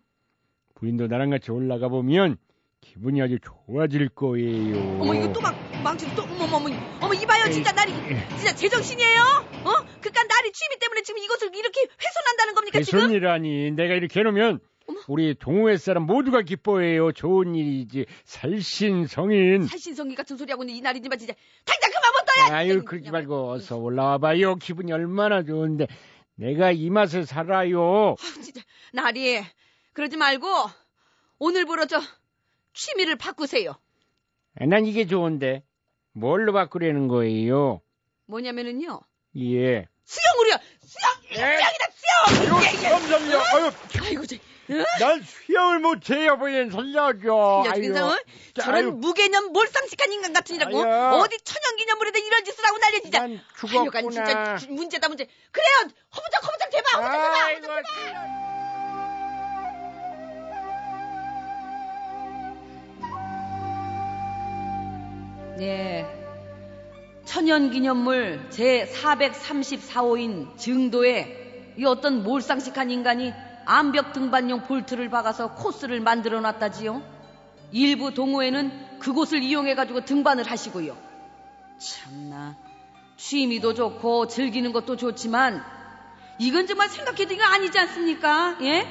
부인도 0.76 1.08
나랑 1.08 1.32
같이 1.32 1.50
올라가 1.52 1.88
보면 1.88 2.38
기분이 2.82 3.20
아주 3.22 3.40
좋아질 3.40 4.10
거예요. 4.10 4.78
어머 5.02 5.14
이거 5.16 5.34
또 5.34 5.42
막 5.42 5.56
망치 5.86 6.08
또 6.15 6.24
어머 6.24 6.58
어머 7.00 7.13
이봐요 7.13 7.51
진짜 7.51 7.72
날이 7.72 7.94
진짜 8.38 8.56
제정신이에요? 8.56 9.22
어? 9.22 9.72
그깟 10.01 10.27
날이 10.27 10.51
취미 10.51 10.80
때문에 10.80 11.04
지금 11.04 11.22
이것을 11.22 11.56
이렇게 11.56 11.80
훼손한다는 11.82 12.56
겁니까 12.56 12.82
지금? 12.82 13.01
개손이라니 13.01 13.72
내가 13.74 13.94
이렇게 13.94 14.20
해놓으면 14.20 14.60
어머. 14.88 15.00
우리 15.08 15.36
동호회 15.36 15.77
사람 15.77 16.08
모두가 16.08 16.42
기뻐해요. 16.42 17.12
좋은 17.12 17.54
일이지. 17.54 18.08
살신성인. 18.24 19.68
살신성이 19.68 20.15
같은 20.15 20.38
소리 20.38 20.51
하고 20.51 20.63
있는 20.63 20.75
이 20.75 20.82
날이지만 20.82 21.20
진짜 21.20 21.36
당장 21.65 21.92
그만 21.92 22.12
못둬야 22.13 22.58
아유 22.58 22.84
그러지 22.84 23.12
말고 23.12 23.51
어서 23.51 23.77
올라와봐요. 23.77 24.56
기분이 24.56 24.92
얼마나 24.92 25.44
좋은데 25.44 25.86
내가 26.34 26.72
이 26.72 26.89
맛을 26.89 27.27
살아요. 27.27 28.15
진짜 28.42 28.60
날이 28.92 29.39
그러지 29.94 30.18
말고 30.18 30.48
오늘부로 31.38 31.86
저 31.86 32.01
취미를 32.74 33.18
바꾸세요. 33.18 33.75
아, 34.60 34.65
난 34.65 34.88
이게 34.88 35.06
좋은데 35.06 35.63
뭘로 36.15 36.53
바꾸려는 36.53 37.07
거예요? 37.07 37.81
뭐냐면은요 38.27 39.01
예. 39.38 39.86
수영으로요. 40.05 40.55
수영 40.86 41.12
수영이다 41.34 41.86
수영. 41.95 42.63
예, 42.63 42.67
예. 42.67 42.89
좀 42.89 43.07
살려. 43.07 43.39
아유, 43.41 43.72
아이고 44.03 44.24
저난 44.98 45.22
수영을 45.22 45.79
못해요. 45.79 46.38
부인 46.38 46.72
살려줘. 46.72 47.63
아유, 47.67 48.15
저런 48.55 48.75
아유, 48.75 48.91
무개념 48.91 49.51
몰상식한 49.51 50.12
인간 50.13 50.31
같으니라고 50.34 50.84
아유. 50.84 51.22
어디 51.22 51.38
천연기념물에다 51.43 52.19
이런 52.19 52.45
짓을 52.45 52.65
하고 52.65 52.77
난리 52.77 53.01
진짜. 53.01 53.19
난 53.19 53.41
죽었구나. 53.60 54.10
진짜 54.10 54.57
주- 54.57 54.72
문제다 54.72 55.10
문제. 55.10 55.27
그래요. 55.51 55.67
허무적 56.15 56.43
허무적 56.48 56.69
대박. 56.72 56.95
허무적 57.03 57.62
대박. 57.62 57.86
아이고, 57.86 58.55
네. 65.58 66.06
천연기념물 67.24 68.50
제434호인 68.52 70.58
증도에 70.58 71.74
이 71.78 71.86
어떤 71.86 72.24
몰상식한 72.24 72.92
인간이 72.92 73.34
암벽 73.66 74.14
등반용 74.14 74.64
볼트를 74.64 75.10
박아서 75.10 75.56
코스를 75.56 76.02
만들어 76.02 76.42
놨다지요. 76.42 77.02
일부 77.72 78.14
동호회는 78.14 79.00
그곳을 79.00 79.44
이용해가지고 79.44 80.06
등반을 80.06 80.50
하시고요. 80.50 80.96
참나, 81.80 82.56
취미도 83.18 83.74
좋고 83.74 84.28
즐기는 84.28 84.72
것도 84.72 84.98
좋지만 84.98 85.64
이건 86.38 86.68
정말 86.68 86.90
생각해도 86.90 87.34
이거 87.34 87.44
아니지 87.44 87.80
않습니까? 87.80 88.58
예? 88.62 88.88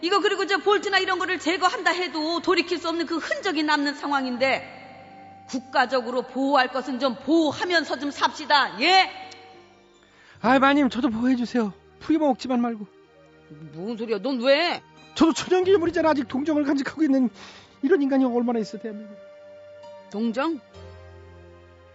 이거 0.00 0.20
그리고 0.20 0.46
저 0.46 0.58
볼트나 0.58 0.98
이런 0.98 1.18
거를 1.18 1.38
제거한다 1.38 1.90
해도 1.90 2.40
돌이킬 2.40 2.78
수 2.78 2.88
없는 2.88 3.06
그 3.06 3.18
흔적이 3.18 3.62
남는 3.62 3.94
상황인데 3.94 4.77
국가적으로 5.48 6.22
보호할 6.22 6.68
것은 6.68 6.98
좀 6.98 7.16
보호하면서 7.16 7.98
좀 7.98 8.10
삽시다. 8.10 8.80
예? 8.80 9.10
아이 10.40 10.58
마님 10.58 10.88
저도 10.88 11.10
보호해 11.10 11.36
주세요. 11.36 11.72
풀이만 12.00 12.28
먹지만 12.28 12.60
말고. 12.60 12.86
무슨 13.72 13.96
소리야? 13.96 14.18
넌 14.18 14.40
왜? 14.40 14.82
저도 15.14 15.32
천연기념물이잖아. 15.32 16.10
아직 16.10 16.28
동정을 16.28 16.64
간직하고 16.64 17.02
있는 17.02 17.30
이런 17.82 18.02
인간이 18.02 18.24
얼마나 18.24 18.58
있어 18.58 18.78
대한민국. 18.78 19.16
동정? 20.10 20.60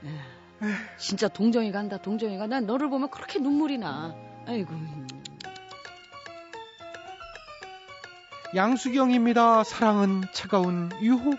에휴, 0.04 0.72
진짜 0.98 1.28
동정이 1.28 1.72
간다. 1.72 1.98
동정이 1.98 2.38
가. 2.38 2.48
난 2.48 2.66
너를 2.66 2.90
보면 2.90 3.10
그렇게 3.10 3.40
눈물이 3.40 3.78
나. 3.78 4.16
아이고. 4.48 4.74
양수경입니다. 8.56 9.64
사랑은 9.64 10.24
차가운 10.34 10.92
유혹. 11.02 11.38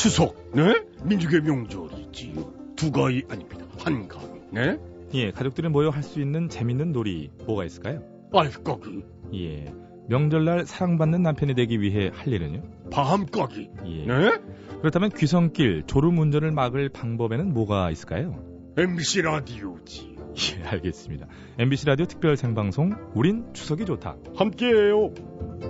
추석, 0.00 0.34
네? 0.54 0.82
민족의 1.04 1.42
명절이지요. 1.42 2.74
두 2.74 2.90
가위 2.90 3.22
아닙니다. 3.28 3.66
한 3.80 4.08
가위, 4.08 4.40
네? 4.50 4.78
예, 5.12 5.30
가족들이 5.30 5.68
모여 5.68 5.90
할 5.90 6.02
수 6.02 6.22
있는 6.22 6.48
재밌는 6.48 6.92
놀이 6.92 7.30
뭐가 7.44 7.66
있을까요? 7.66 8.02
알까기, 8.32 9.04
예, 9.34 9.70
명절날 10.08 10.64
사랑받는 10.64 11.22
남편이 11.22 11.54
되기 11.54 11.82
위해 11.82 12.10
할 12.14 12.32
일은요? 12.32 12.62
밤까기, 12.90 13.68
예. 13.84 14.06
네? 14.06 14.40
그렇다면 14.80 15.10
귀성길 15.10 15.82
졸음 15.86 16.16
운전을 16.18 16.50
막을 16.50 16.88
방법에는 16.88 17.52
뭐가 17.52 17.90
있을까요? 17.90 18.42
MBC 18.78 19.20
라디오지. 19.20 20.09
예, 20.58 20.64
알겠습니다. 20.64 21.26
MBC 21.58 21.86
라디오 21.86 22.06
특별 22.06 22.36
생방송 22.36 22.94
우린 23.14 23.52
추석이 23.52 23.84
좋다. 23.84 24.16
함께해요. 24.36 25.12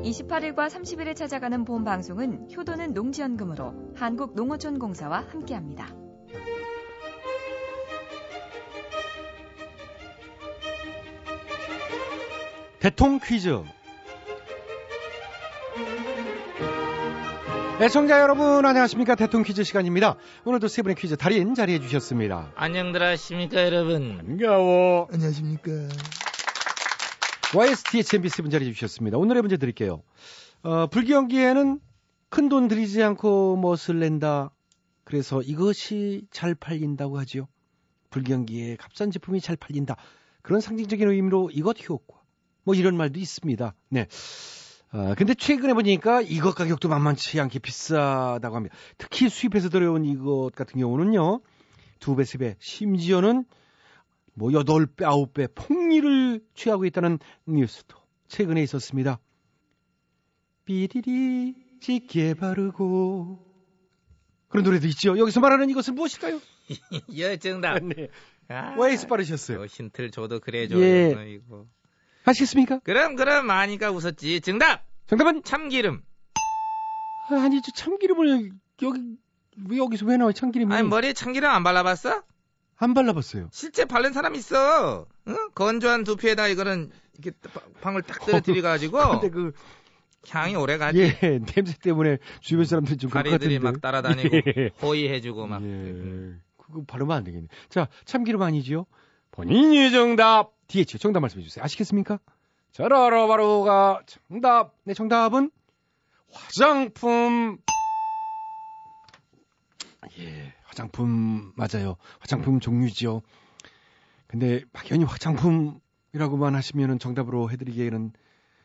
28일과 0.02 0.68
30일에 0.68 1.16
찾아가는 1.16 1.64
본 1.64 1.84
방송은 1.84 2.48
효도는 2.56 2.92
농지연금으로 2.94 3.94
한국농어촌공사와 3.96 5.26
함께합니다. 5.30 5.94
대통 12.78 13.18
퀴즈. 13.22 13.62
애청자 17.80 18.20
여러분 18.20 18.64
안녕하십니까 18.66 19.14
대통 19.14 19.42
퀴즈 19.42 19.64
시간입니다. 19.64 20.16
오늘도 20.44 20.68
세 20.68 20.82
분의 20.82 20.96
퀴즈 20.96 21.16
달인 21.16 21.54
자리해 21.54 21.80
주셨습니다. 21.80 22.52
안녕들 22.54 23.02
하십니까 23.02 23.64
여러분 23.64 24.18
반가워. 24.18 25.08
안녕하십니까. 25.10 25.70
YSTHMB 27.56 28.28
세분 28.28 28.50
자리해 28.50 28.72
주셨습니다. 28.72 29.16
오늘의 29.16 29.40
문제 29.42 29.56
드릴게요. 29.56 30.02
어, 30.62 30.88
불경기에는 30.88 31.80
큰 32.28 32.48
돈 32.50 32.68
들이지 32.68 33.02
않고 33.02 33.56
멋을 33.56 33.98
낸다. 33.98 34.50
그래서 35.04 35.40
이것이 35.40 36.26
잘 36.30 36.54
팔린다고 36.54 37.18
하지요. 37.18 37.48
불경기에 38.10 38.76
값싼 38.76 39.10
제품이 39.10 39.40
잘 39.40 39.56
팔린다. 39.56 39.96
그런 40.42 40.60
상징적인 40.60 41.08
의미로 41.08 41.50
이것 41.50 41.76
효과. 41.88 42.20
뭐 42.62 42.74
이런 42.74 42.96
말도 42.96 43.18
있습니다. 43.18 43.74
네. 43.88 44.06
아, 44.92 45.14
근데 45.16 45.34
최근에 45.34 45.72
보니까 45.74 46.20
이것 46.20 46.54
가격도 46.54 46.88
만만치 46.88 47.40
않게 47.40 47.60
비싸다고 47.60 48.56
합니다. 48.56 48.74
특히 48.98 49.28
수입해서 49.28 49.68
들여온 49.68 50.04
이것 50.04 50.50
같은 50.54 50.80
경우는요. 50.80 51.40
두 52.00 52.16
배, 52.16 52.24
세 52.24 52.38
배, 52.38 52.56
심지어는 52.58 53.44
뭐 54.34 54.52
여덟 54.52 54.86
배, 54.86 55.04
아홉 55.04 55.32
배 55.32 55.46
폭리를 55.46 56.40
취하고 56.54 56.86
있다는 56.86 57.18
뉴스도 57.46 57.96
최근에 58.26 58.62
있었습니다. 58.62 59.20
삐리리 60.64 61.54
짙게 61.80 62.34
바르고 62.34 63.46
그런 64.48 64.64
노래도 64.64 64.88
있죠. 64.88 65.16
여기서 65.18 65.40
말하는 65.40 65.70
이것은 65.70 65.94
무엇일까요? 65.94 66.40
예 67.14 67.36
정답 67.36 67.82
네. 67.84 68.08
아, 68.48 68.74
와이스 68.76 69.06
빠르셨어요. 69.06 69.62
어, 69.62 69.66
힌트를 69.66 70.10
줘도 70.10 70.40
그래줘요 70.40 70.80
예. 70.80 71.36
아시겠습니까? 72.24 72.80
그럼 72.80 73.16
그럼 73.16 73.50
아니까 73.50 73.90
웃었지 73.90 74.40
정답 74.40 74.84
정답은 75.06 75.42
참기름 75.42 76.02
아, 77.28 77.34
아니죠. 77.34 77.70
참기름을 77.72 78.50
여기 78.82 79.00
왜 79.68 79.76
여기서 79.78 80.06
왜 80.06 80.16
나와요? 80.16 80.32
참기름이 80.32 80.72
아니 80.74 80.86
머리에 80.88 81.12
참기름 81.12 81.48
안 81.50 81.62
발라봤어? 81.62 82.22
안 82.76 82.94
발라봤어요. 82.94 83.48
실제 83.52 83.84
바른 83.84 84.12
사람 84.12 84.34
있어 84.34 85.06
응? 85.28 85.36
건조한 85.54 86.04
두피에다 86.04 86.48
이거는 86.48 86.90
이렇게 87.18 87.36
바- 87.52 87.60
방울 87.80 88.02
딱 88.02 88.24
떨어뜨려가지고 88.24 88.98
근데 89.20 89.30
그 89.30 89.52
향이 90.28 90.54
오래 90.56 90.76
가지 90.76 90.98
예, 91.00 91.38
냄새 91.38 91.76
때문에 91.80 92.18
주변 92.40 92.64
사람들이 92.66 92.96
좀 92.98 93.10
가리들이. 93.10 93.58
막 93.58 93.80
따라다니고 93.80 94.36
예. 94.36 94.70
호의해주고 94.82 95.46
막 95.46 95.62
예. 95.62 96.34
그거 96.56 96.84
바르면 96.86 97.16
안 97.16 97.24
되겠네. 97.24 97.48
자, 97.68 97.88
참기름 98.04 98.42
아니지요? 98.42 98.86
본인이 99.30 99.90
정답. 99.90 100.52
DH 100.70 100.98
정답 100.98 101.20
말씀해 101.20 101.42
주세요. 101.44 101.64
아시겠습니까? 101.64 102.18
자라라 102.72 103.26
바로가 103.26 104.02
정답. 104.06 104.74
네, 104.84 104.94
정답은 104.94 105.50
화장품. 106.32 107.58
예, 110.18 110.54
화장품 110.64 111.52
맞아요. 111.56 111.96
화장품 112.20 112.60
종류지요. 112.60 113.20
근데 114.28 114.62
막연히 114.72 115.02
화장품이라고만 115.04 116.54
하시면은 116.54 116.98
정답으로 117.00 117.50
해드리기에는 117.50 118.12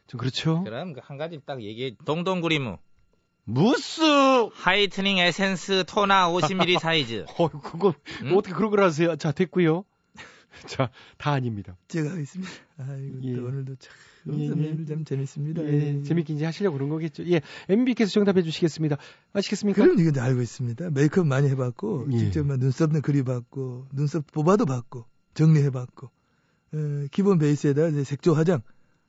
좀 0.08 0.20
그렇죠. 0.20 0.64
그럼 0.64 0.94
그 0.94 1.06
한 1.06 1.18
가지 1.18 1.40
딱 1.44 1.64
얘기해 1.64 1.96
동동구리무 2.06 2.78
무스. 3.46 4.02
whitening 4.54 5.18
에센스 5.18 5.84
토너 5.88 6.32
50ml 6.34 6.80
사이즈 6.80 7.26
어, 7.38 7.48
그거 7.50 7.94
응? 8.22 8.38
어떻게 8.38 8.54
그런 8.54 8.70
걸 8.70 8.84
하세요? 8.84 9.16
자, 9.16 9.32
됐고요. 9.32 9.86
자, 10.68 10.90
다 11.18 11.32
아닙니다. 11.32 11.78
제가 11.88 12.12
하겠습니다. 12.12 12.52
아이고, 12.78 13.20
예. 13.24 13.36
또 13.36 13.46
오늘도 13.46 13.76
참, 13.76 14.40
예, 14.40 14.48
선배님 14.48 14.86
참 14.86 15.06
재밌습니다. 15.06 15.64
예, 15.64 16.02
재밌게 16.04 16.34
이제 16.34 16.46
하시려고 16.46 16.76
그런 16.78 16.90
거겠죠. 16.90 17.26
예, 17.28 17.42
MB께서 17.70 18.12
정답해 18.12 18.42
주시겠습니다. 18.42 18.98
아시겠습니까? 19.34 19.84
그럼 19.84 20.00
이건 20.00 20.14
다 20.14 20.24
알고 20.24 20.42
있습니다. 20.42 20.90
메이크업 20.92 21.28
많이 21.28 21.50
해봤고, 21.50 22.08
예. 22.12 22.18
직접 22.18 22.46
막 22.46 22.58
눈썹도 22.60 23.02
그려봤고, 23.02 23.88
눈썹 23.94 24.26
뽑아도 24.32 24.66
봤고, 24.66 25.06
정리해봤고, 25.34 26.08
어, 26.08 26.78
기본 27.12 27.38
베이스에다 27.40 27.88
이제 27.90 28.04
색조 28.04 28.34
화장, 28.34 28.62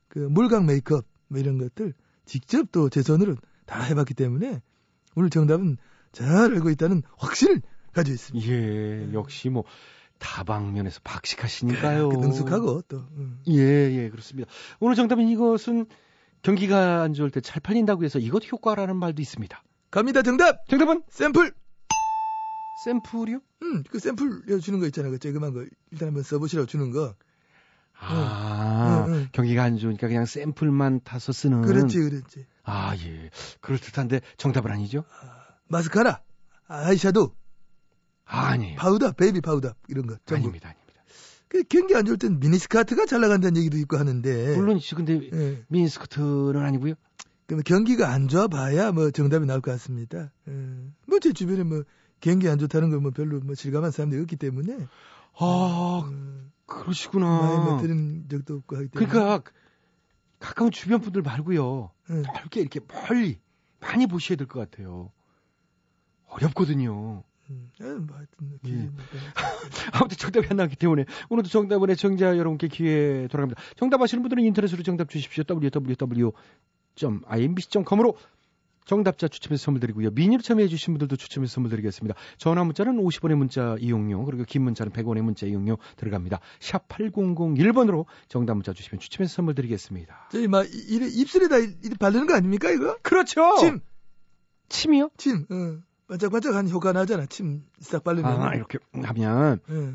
그 0.08 0.18
물광 0.18 0.66
메이크업, 0.66 1.04
뭐 1.28 1.40
이런 1.40 1.58
것들 1.58 1.94
직접 2.24 2.70
또 2.72 2.88
제 2.88 3.02
손으로 3.02 3.36
다 3.66 3.82
해봤기 3.82 4.14
때문에 4.14 4.62
오늘 5.16 5.30
정답은 5.30 5.76
잘 6.12 6.28
알고 6.28 6.70
있다는 6.70 7.02
확신을 7.16 7.62
가지고 7.92 8.14
있습니다. 8.14 8.48
예, 8.48 9.12
역시 9.12 9.48
뭐 9.48 9.64
다방면에서 10.18 11.00
박식하시니까요. 11.04 12.08
그 12.10 12.16
능숙하고 12.16 12.82
또 12.88 12.98
음. 13.16 13.40
예, 13.48 13.54
예, 13.92 14.08
그렇습니다. 14.10 14.50
오늘 14.80 14.94
정답은 14.96 15.28
이것은 15.28 15.86
경기가 16.42 17.02
안 17.02 17.12
좋을 17.12 17.30
때 17.30 17.40
잘 17.40 17.60
팔린다고 17.60 18.04
해서 18.04 18.18
이것 18.18 18.50
효과라는 18.50 18.96
말도 18.96 19.20
있습니다. 19.22 19.62
갑니다 19.90 20.22
정답 20.22 20.66
정답은 20.68 21.02
샘플 21.10 21.52
샘플이요? 22.74 23.40
음, 23.62 23.82
그 23.90 23.98
샘플 23.98 24.42
주는 24.60 24.78
거 24.80 24.86
있잖아요. 24.86 25.12
그 25.12 25.18
쬐그만 25.18 25.54
거 25.54 25.64
일단 25.90 26.08
한번 26.08 26.22
써보시라고 26.22 26.66
주는 26.66 26.90
거. 26.90 27.14
아, 27.98 29.06
응, 29.08 29.14
응. 29.14 29.28
경기가 29.32 29.62
안 29.64 29.78
좋으니까 29.78 30.06
그냥 30.08 30.26
샘플만 30.26 31.00
타서 31.02 31.32
쓰는. 31.32 31.62
그렇지, 31.62 31.98
그렇지. 31.98 32.46
아, 32.64 32.94
예. 32.96 33.30
그럴 33.62 33.78
듯한데 33.78 34.20
정답은 34.36 34.70
아니죠? 34.70 35.04
마스카라, 35.68 36.20
아이샤도우, 36.68 37.32
아, 38.26 38.48
아니에요. 38.48 38.76
파우더, 38.76 39.12
베이비 39.12 39.40
파우더 39.40 39.74
이런 39.88 40.06
거. 40.06 40.16
전부. 40.26 40.34
아닙니다, 40.48 40.68
아닙니다. 40.68 41.02
그 41.48 41.62
경기 41.64 41.94
안 41.94 42.04
좋을 42.04 42.18
땐 42.18 42.38
미니스카트가 42.40 43.06
잘 43.06 43.20
나간다는 43.20 43.56
얘기도 43.58 43.76
있고 43.78 43.96
하는데. 43.96 44.56
물론이죠. 44.56 44.96
근데 44.96 45.30
예. 45.32 45.64
미니스커트는 45.68 46.56
아니고요. 46.56 46.94
그럼 47.46 47.62
경기가 47.62 48.10
안 48.10 48.26
좋아 48.26 48.48
봐야 48.48 48.90
뭐 48.90 49.10
정답이 49.12 49.46
나올 49.46 49.60
것 49.60 49.70
같습니다. 49.72 50.32
뭐 51.06 51.24
제 51.24 51.32
주변에 51.32 51.62
뭐 51.62 51.84
경기 52.20 52.48
안 52.48 52.58
좋다는 52.58 52.90
걸 52.90 53.00
뭐 53.00 53.12
별로 53.12 53.38
뭐 53.40 53.54
실감한 53.54 53.92
사람들이 53.92 54.20
없기 54.22 54.34
때문에 54.36 54.76
아, 55.38 56.02
음, 56.10 56.50
그러시구나. 56.66 57.40
많이 57.40 57.56
뭐 57.58 57.80
들은 57.80 58.24
적도 58.28 58.54
없고 58.56 58.76
하기 58.76 58.88
때문에. 58.88 59.08
그러니까 59.12 59.48
가까운 60.40 60.72
주변 60.72 61.00
분들 61.00 61.22
말고요. 61.22 61.92
예. 62.10 62.14
넓게 62.22 62.60
이렇게 62.60 62.80
멀리 62.88 63.38
많이 63.78 64.08
보셔야 64.08 64.36
될 64.36 64.48
것 64.48 64.58
같아요. 64.68 65.12
어렵거든요. 66.26 67.22
음, 67.50 67.70
예, 67.80 67.84
뭐 67.84 68.16
하여튼 68.16 68.48
뭐 68.48 68.58
예. 68.66 68.72
뭐 68.74 68.92
아무튼 69.92 70.16
정답이 70.18 70.46
안 70.50 70.56
나왔기 70.56 70.76
때문에 70.76 71.04
오늘도 71.28 71.48
정답은 71.48 71.90
애청자 71.90 72.36
여러분께 72.36 72.66
기회 72.68 73.28
돌아갑니다. 73.28 73.60
정답 73.76 74.02
아시는 74.02 74.22
분들은 74.22 74.42
인터넷으로 74.44 74.82
정답 74.82 75.08
주십시오. 75.08 75.44
www.imbc.com으로 75.48 78.16
정답자 78.84 79.26
추첨해서 79.26 79.64
선물 79.64 79.80
드리고요. 79.80 80.10
미니로 80.10 80.42
참여해 80.42 80.68
주신 80.68 80.94
분들도 80.94 81.16
추첨해서 81.16 81.54
선물 81.54 81.70
드리겠습니다. 81.70 82.14
전화 82.38 82.62
문자는 82.62 82.98
50원의 82.98 83.34
문자 83.34 83.74
이용료 83.80 84.24
그리고 84.24 84.44
긴 84.44 84.62
문자는 84.62 84.92
100원의 84.92 85.22
문자 85.22 85.44
이용료 85.44 85.78
들어갑니다. 85.96 86.38
샵 86.60 86.86
8001번으로 86.88 88.04
정답 88.28 88.54
문자 88.54 88.72
주시면 88.72 89.00
추첨해서 89.00 89.34
선물 89.34 89.56
드리겠습니다. 89.56 90.28
저희 90.30 90.46
막 90.46 90.64
이- 90.66 91.20
입술에다 91.20 91.58
이- 91.58 91.74
이래 91.82 91.96
바르는 91.98 92.28
거 92.28 92.34
아닙니까 92.36 92.70
이거? 92.70 92.96
그렇죠. 93.02 93.56
침, 93.58 93.80
침이요? 94.68 95.10
침, 95.16 95.46
어. 95.50 95.78
반짝반짝한 96.08 96.68
효과 96.70 96.92
나잖아. 96.92 97.26
침 97.26 97.64
싹 97.80 98.04
바르면. 98.04 98.42
아, 98.42 98.54
이렇게 98.54 98.78
하면 98.92 99.60
예. 99.70 99.94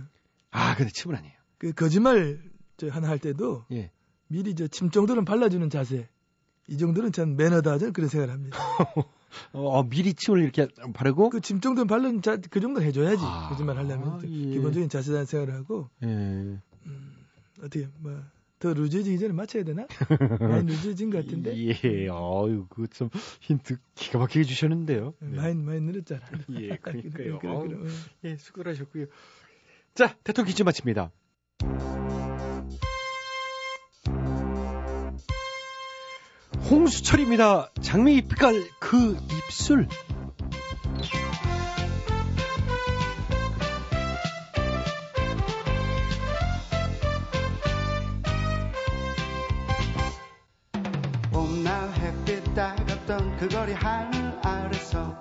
아, 0.51 0.75
근데 0.75 0.91
침은 0.91 1.15
아니에요. 1.15 1.33
그 1.57 1.71
거짓말 1.73 2.41
저 2.77 2.87
하나 2.89 3.07
할 3.07 3.19
때도 3.19 3.65
예. 3.71 3.91
미리 4.27 4.55
저 4.55 4.67
침 4.67 4.89
정도는 4.91 5.25
발라주는 5.25 5.69
자세. 5.69 6.09
이 6.67 6.77
정도는 6.77 7.11
참 7.11 7.35
매너다 7.35 7.77
저는 7.79 7.93
그런 7.93 8.07
생각을 8.09 8.33
합니다. 8.33 8.57
어, 9.53 9.83
미리 9.89 10.13
침을 10.13 10.41
이렇게 10.41 10.67
바르고 10.93 11.29
그 11.29 11.39
침 11.41 11.59
정도는 11.61 11.87
바르는 11.87 12.21
자, 12.21 12.37
그 12.49 12.59
정도는 12.59 12.87
해줘야지. 12.87 13.21
아, 13.25 13.49
거짓말 13.49 13.77
하려면 13.77 14.19
좀 14.19 14.29
예. 14.29 14.51
기본적인 14.53 14.89
자세다는 14.89 15.25
생각을 15.25 15.53
하고 15.55 15.89
예. 16.03 16.59
어떻게 17.59 17.87
뭐 17.99 18.19
더 18.61 18.73
루즈해지기 18.73 19.17
전에 19.17 19.33
맞춰야 19.33 19.63
되나? 19.63 19.87
많이 20.39 20.67
루즈해진 20.67 21.09
것 21.09 21.25
같은데. 21.25 21.57
예, 21.57 22.07
어유, 22.07 22.67
그좀 22.69 23.09
힌트 23.41 23.77
기가 23.95 24.19
막히게 24.19 24.43
주셨는데요. 24.45 25.15
네. 25.19 25.35
많이 25.35 25.55
많이 25.55 25.81
늘었잖아. 25.81 26.21
예, 26.51 26.77
그러니까요. 26.77 27.39
그래, 27.39 27.39
그래, 27.39 27.57
그래, 27.61 27.75
어. 27.75 27.87
예, 28.23 28.35
수고하셨고요. 28.37 29.07
자, 29.95 30.15
대통령 30.23 30.47
퀴즈 30.47 30.61
마칩니다. 30.61 31.11
홍수철입니다. 36.69 37.71
장미 37.81 38.17
잎깔 38.17 38.53
그 38.79 39.17
입술. 39.47 39.87
하늘 53.81 54.39
아래서 54.43 55.19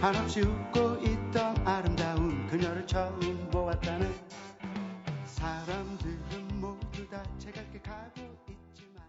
한없이 0.00 0.40
웃고 0.40 0.98
있던 1.02 1.66
아름다운 1.66 2.46
그녀를 2.46 2.86
처음 2.86 3.50
보았다네 3.50 4.08
사람들은 5.24 6.60
모두 6.60 7.08
다 7.10 7.20
제갈게 7.40 7.80
가고 7.80 8.20
있지만 8.48 9.02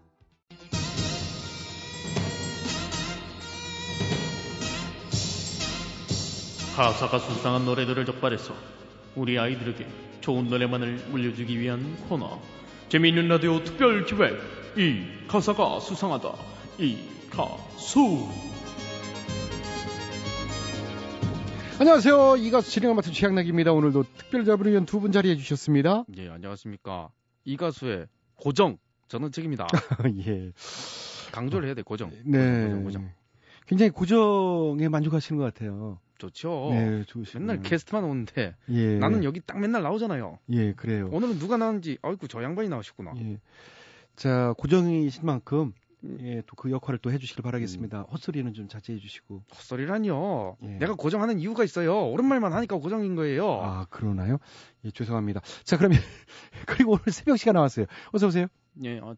가사가 6.76 7.20
수상한 7.20 7.66
노래들을 7.66 8.08
적발해서 8.08 8.56
우리 9.16 9.38
아이들에게 9.38 9.88
좋은 10.22 10.50
노래만을 10.50 11.10
물려주기 11.10 11.60
위한 11.60 11.96
코너. 12.08 12.40
재미있는 12.90 13.28
라디오 13.28 13.64
특별 13.64 14.06
기획. 14.06 14.34
이 14.78 15.28
가사가 15.28 15.80
수상하다. 15.80 16.34
이 16.80 16.98
가수 17.30 18.28
안녕하세요. 21.80 22.36
이 22.36 22.52
가수 22.52 22.72
진행을 22.72 22.94
맡은 22.94 23.14
최양락입니다. 23.14 23.72
오늘도 23.72 24.04
특별 24.18 24.44
위한 24.70 24.86
두분 24.86 25.14
자리해 25.14 25.38
주셨습니다. 25.38 26.04
예, 26.18 26.28
안녕하십니까. 26.28 27.10
이 27.46 27.56
가수의 27.56 28.08
고정. 28.36 28.78
저는 29.08 29.32
책입니다. 29.32 29.66
예. 30.28 30.52
강조를 31.32 31.68
해야 31.68 31.76
돼, 31.76 31.82
고정. 31.82 32.12
네. 32.26 32.66
고정, 32.66 32.84
고정. 32.84 33.10
굉장히 33.66 33.92
고정에 33.92 34.90
만족하시는 34.90 35.40
것 35.40 35.46
같아요. 35.46 36.02
좋죠. 36.18 36.72
네, 36.74 37.06
좋으시네요. 37.06 37.48
맨날 37.48 37.64
게스트만 37.64 38.04
오는데 38.04 38.58
예. 38.72 38.98
나는 38.98 39.24
여기 39.24 39.40
딱 39.40 39.58
맨날 39.58 39.82
나오잖아요. 39.82 40.38
예, 40.50 40.74
그래요. 40.74 41.08
오늘은 41.14 41.40
누가 41.40 41.56
나왔는지 41.56 41.98
아이고 42.02 42.28
저 42.28 42.44
양반이 42.44 42.68
나오셨구나. 42.68 43.14
예. 43.22 43.40
자, 44.18 44.54
고정이신 44.58 45.26
만큼 45.26 45.72
예, 46.22 46.42
또 46.46 46.56
그 46.56 46.72
역할을 46.72 47.00
또 47.00 47.12
해주시길 47.12 47.44
바라겠습니다. 47.44 48.04
헛소리는 48.04 48.54
좀 48.54 48.68
자제해 48.68 49.00
주시고. 49.00 49.44
헛소리라니요. 49.54 50.58
예. 50.64 50.68
내가 50.80 50.96
고정하는 50.96 51.40
이유가 51.40 51.64
있어요. 51.64 52.08
오랜만만 52.10 52.54
하니까 52.54 52.78
고정인 52.78 53.16
거예요. 53.16 53.62
아, 53.62 53.86
그러나요? 53.90 54.38
예, 54.86 54.92
죄송합니다. 54.92 55.42
자, 55.64 55.78
그러면 55.78 56.00
그리고 56.68 56.94
오늘 56.94 57.04
새벽 57.12 57.38
시간 57.38 57.56
나왔어요. 57.56 57.86
어서 58.14 58.28
오세요. 58.28 58.48
예, 58.84 59.00
아, 59.04 59.14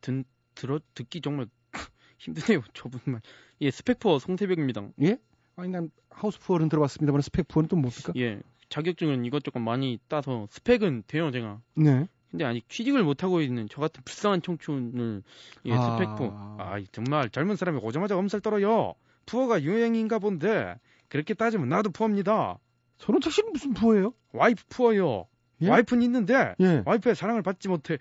듣, 0.00 0.24
들어 0.54 0.80
듣기 0.94 1.20
정말 1.20 1.46
힘드네요. 2.18 2.62
저분만. 2.74 3.20
예, 3.60 3.70
스펙포 3.70 4.18
송태벽입니다. 4.18 4.88
예? 5.02 5.18
아니 5.56 5.68
난 5.68 5.90
하우스푸어는 6.10 6.68
들어봤습니다만 6.68 7.22
스펙푸어는 7.22 7.68
또 7.68 7.76
뭡니까? 7.76 8.12
예, 8.16 8.40
자격증은 8.70 9.24
이것저것 9.24 9.60
많이 9.60 10.00
따서 10.08 10.48
스펙은 10.50 11.04
돼요, 11.06 11.30
제가. 11.30 11.60
네. 11.76 12.08
근데 12.34 12.44
아직 12.46 12.68
취직을 12.68 13.04
못 13.04 13.22
하고 13.22 13.40
있는 13.40 13.68
저 13.70 13.80
같은 13.80 14.02
불쌍한 14.04 14.42
청춘을 14.42 15.22
예, 15.66 15.72
아. 15.72 15.96
스펙포. 15.96 16.32
아, 16.58 16.80
정말 16.90 17.30
젊은 17.30 17.54
사람이 17.54 17.78
오자마자 17.80 18.16
엄살 18.18 18.40
떨어요. 18.40 18.94
푸어가 19.24 19.62
유행인가 19.62 20.18
본데 20.18 20.74
그렇게 21.08 21.32
따지면 21.34 21.68
나도 21.68 21.90
푸어입니다. 21.90 22.58
손원택 22.98 23.30
씨는 23.32 23.52
무슨 23.52 23.72
푸어예요? 23.72 24.14
와이프 24.32 24.64
푸어요. 24.68 25.26
예? 25.62 25.68
와이프는 25.68 26.02
있는데 26.02 26.56
예. 26.58 26.82
와이프의 26.84 27.14
사랑을 27.14 27.42
받지 27.42 27.68
못해. 27.68 27.98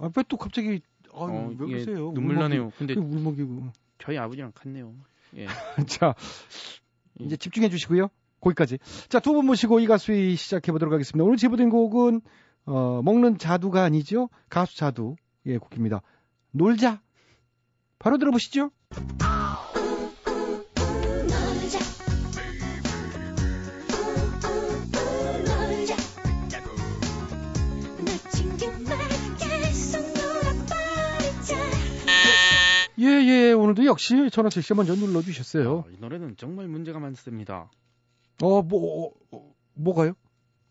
아, 0.00 0.10
왜또 0.16 0.36
갑자기 0.36 0.80
아, 1.12 1.18
어, 1.20 1.54
왜 1.56 1.66
그러세요? 1.68 2.10
눈물 2.14 2.34
울먹이- 2.34 2.40
나네요. 2.40 2.72
근데 2.78 2.94
그 2.94 3.00
울먹이고. 3.00 3.68
저희 3.98 4.18
아버지랑 4.18 4.50
같네요. 4.56 4.92
예. 5.36 5.46
자, 5.86 6.16
이제 7.20 7.36
집중해 7.36 7.68
주시고요. 7.68 8.08
거기까지. 8.40 8.78
자, 9.08 9.20
두 9.20 9.34
분 9.34 9.46
모시고 9.46 9.78
이 9.78 9.86
가수의 9.86 10.34
시작해 10.34 10.72
보도록 10.72 10.92
하겠습니다. 10.92 11.22
오늘 11.24 11.36
제보된 11.36 11.70
곡은 11.70 12.22
어, 12.66 13.02
먹는 13.02 13.38
자두가 13.38 13.82
아니죠. 13.82 14.28
가수 14.48 14.76
자두. 14.76 15.16
예, 15.46 15.58
곡입니다. 15.58 16.02
놀자. 16.52 17.00
바로 17.98 18.18
들어보시죠. 18.18 18.70
예, 32.98 33.06
예. 33.06 33.52
오늘도 33.52 33.84
역시 33.86 34.30
전화철 34.30 34.62
씨 34.62 34.74
먼저 34.74 34.94
눌러 34.94 35.22
주셨어요. 35.22 35.84
이 35.92 35.96
노래는 35.98 36.36
정말 36.36 36.68
문제가 36.68 37.00
많습니다. 37.00 37.68
어, 38.40 38.62
뭐 38.62 39.06
어, 39.06 39.12
어, 39.32 39.54
뭐가요? 39.74 40.14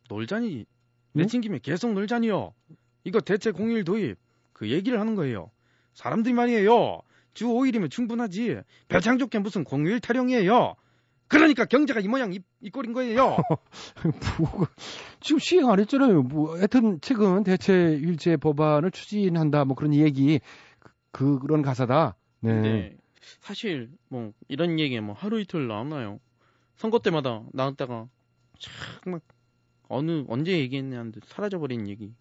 놀자니 0.10 0.56
네? 0.56 0.66
내친 1.14 1.42
김에 1.42 1.60
계속 1.60 1.94
놀자니요. 1.94 2.54
이거 3.04 3.20
대체 3.20 3.52
공휴일 3.52 3.84
도입 3.84 4.18
그 4.54 4.70
얘기를 4.70 5.00
하는 5.00 5.16
거예요. 5.16 5.52
사람들이 5.94 6.34
말이에요. 6.34 7.02
주 7.34 7.48
5일이면 7.48 7.90
충분하지. 7.90 8.62
배짱 8.88 9.18
좋게 9.18 9.40
무슨 9.40 9.64
공휴일 9.64 10.00
타령이에요. 10.00 10.76
그러니까 11.28 11.64
경제가 11.64 12.02
이 12.02 12.10
모양 12.10 12.34
이, 12.34 12.40
이 12.60 12.70
꼴인 12.70 12.92
거예요. 12.92 13.38
뭐, 14.38 14.68
지금 15.22 15.40
시행 15.40 15.70
안 15.70 15.80
했잖아요. 15.80 16.24
뭐, 16.24 16.58
하여튼 16.58 17.00
최근 17.02 17.44
대체 17.44 17.74
일제 17.74 18.36
법안을 18.36 18.92
추진한다. 18.92 19.64
뭐 19.64 19.76
그런 19.76 19.94
얘기, 19.94 20.42
그, 21.12 21.40
그런 21.40 21.62
가사다. 21.62 22.18
네. 22.42 22.52
근데 22.52 22.98
사실 23.40 23.90
뭐 24.10 24.34
이런 24.50 24.78
얘기 24.78 25.00
뭐 25.00 25.16
하루 25.16 25.40
이틀 25.40 25.68
나왔나요? 25.68 26.20
선거 26.76 27.00
때마다 27.00 27.44
나왔다가 27.54 28.08
참막 28.60 29.22
어느 29.92 30.24
언제 30.28 30.58
얘기했냐는데 30.58 31.20
사라져버린 31.26 31.88
얘기. 31.88 32.12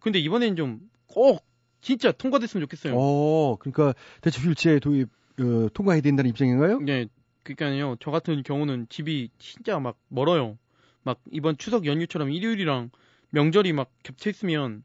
근데 0.00 0.18
이번엔 0.18 0.56
좀 0.56 0.80
꼭 1.06 1.44
진짜 1.80 2.10
통과됐으면 2.12 2.62
좋겠어요. 2.66 2.94
어, 2.98 3.56
그러니까 3.56 3.94
대체 4.20 4.40
휴일제 4.40 4.80
도입 4.80 5.08
어, 5.38 5.68
통과해야 5.72 6.00
된다는 6.00 6.30
입장인가요? 6.30 6.80
네, 6.80 7.06
그러니까요. 7.44 7.96
저 8.00 8.10
같은 8.10 8.42
경우는 8.42 8.86
집이 8.88 9.30
진짜 9.38 9.78
막 9.78 9.96
멀어요. 10.08 10.58
막 11.02 11.20
이번 11.30 11.56
추석 11.58 11.86
연휴처럼 11.86 12.30
일요일이랑 12.32 12.90
명절이 13.30 13.72
막 13.74 13.90
겹쳐 14.02 14.30
있으면 14.30 14.82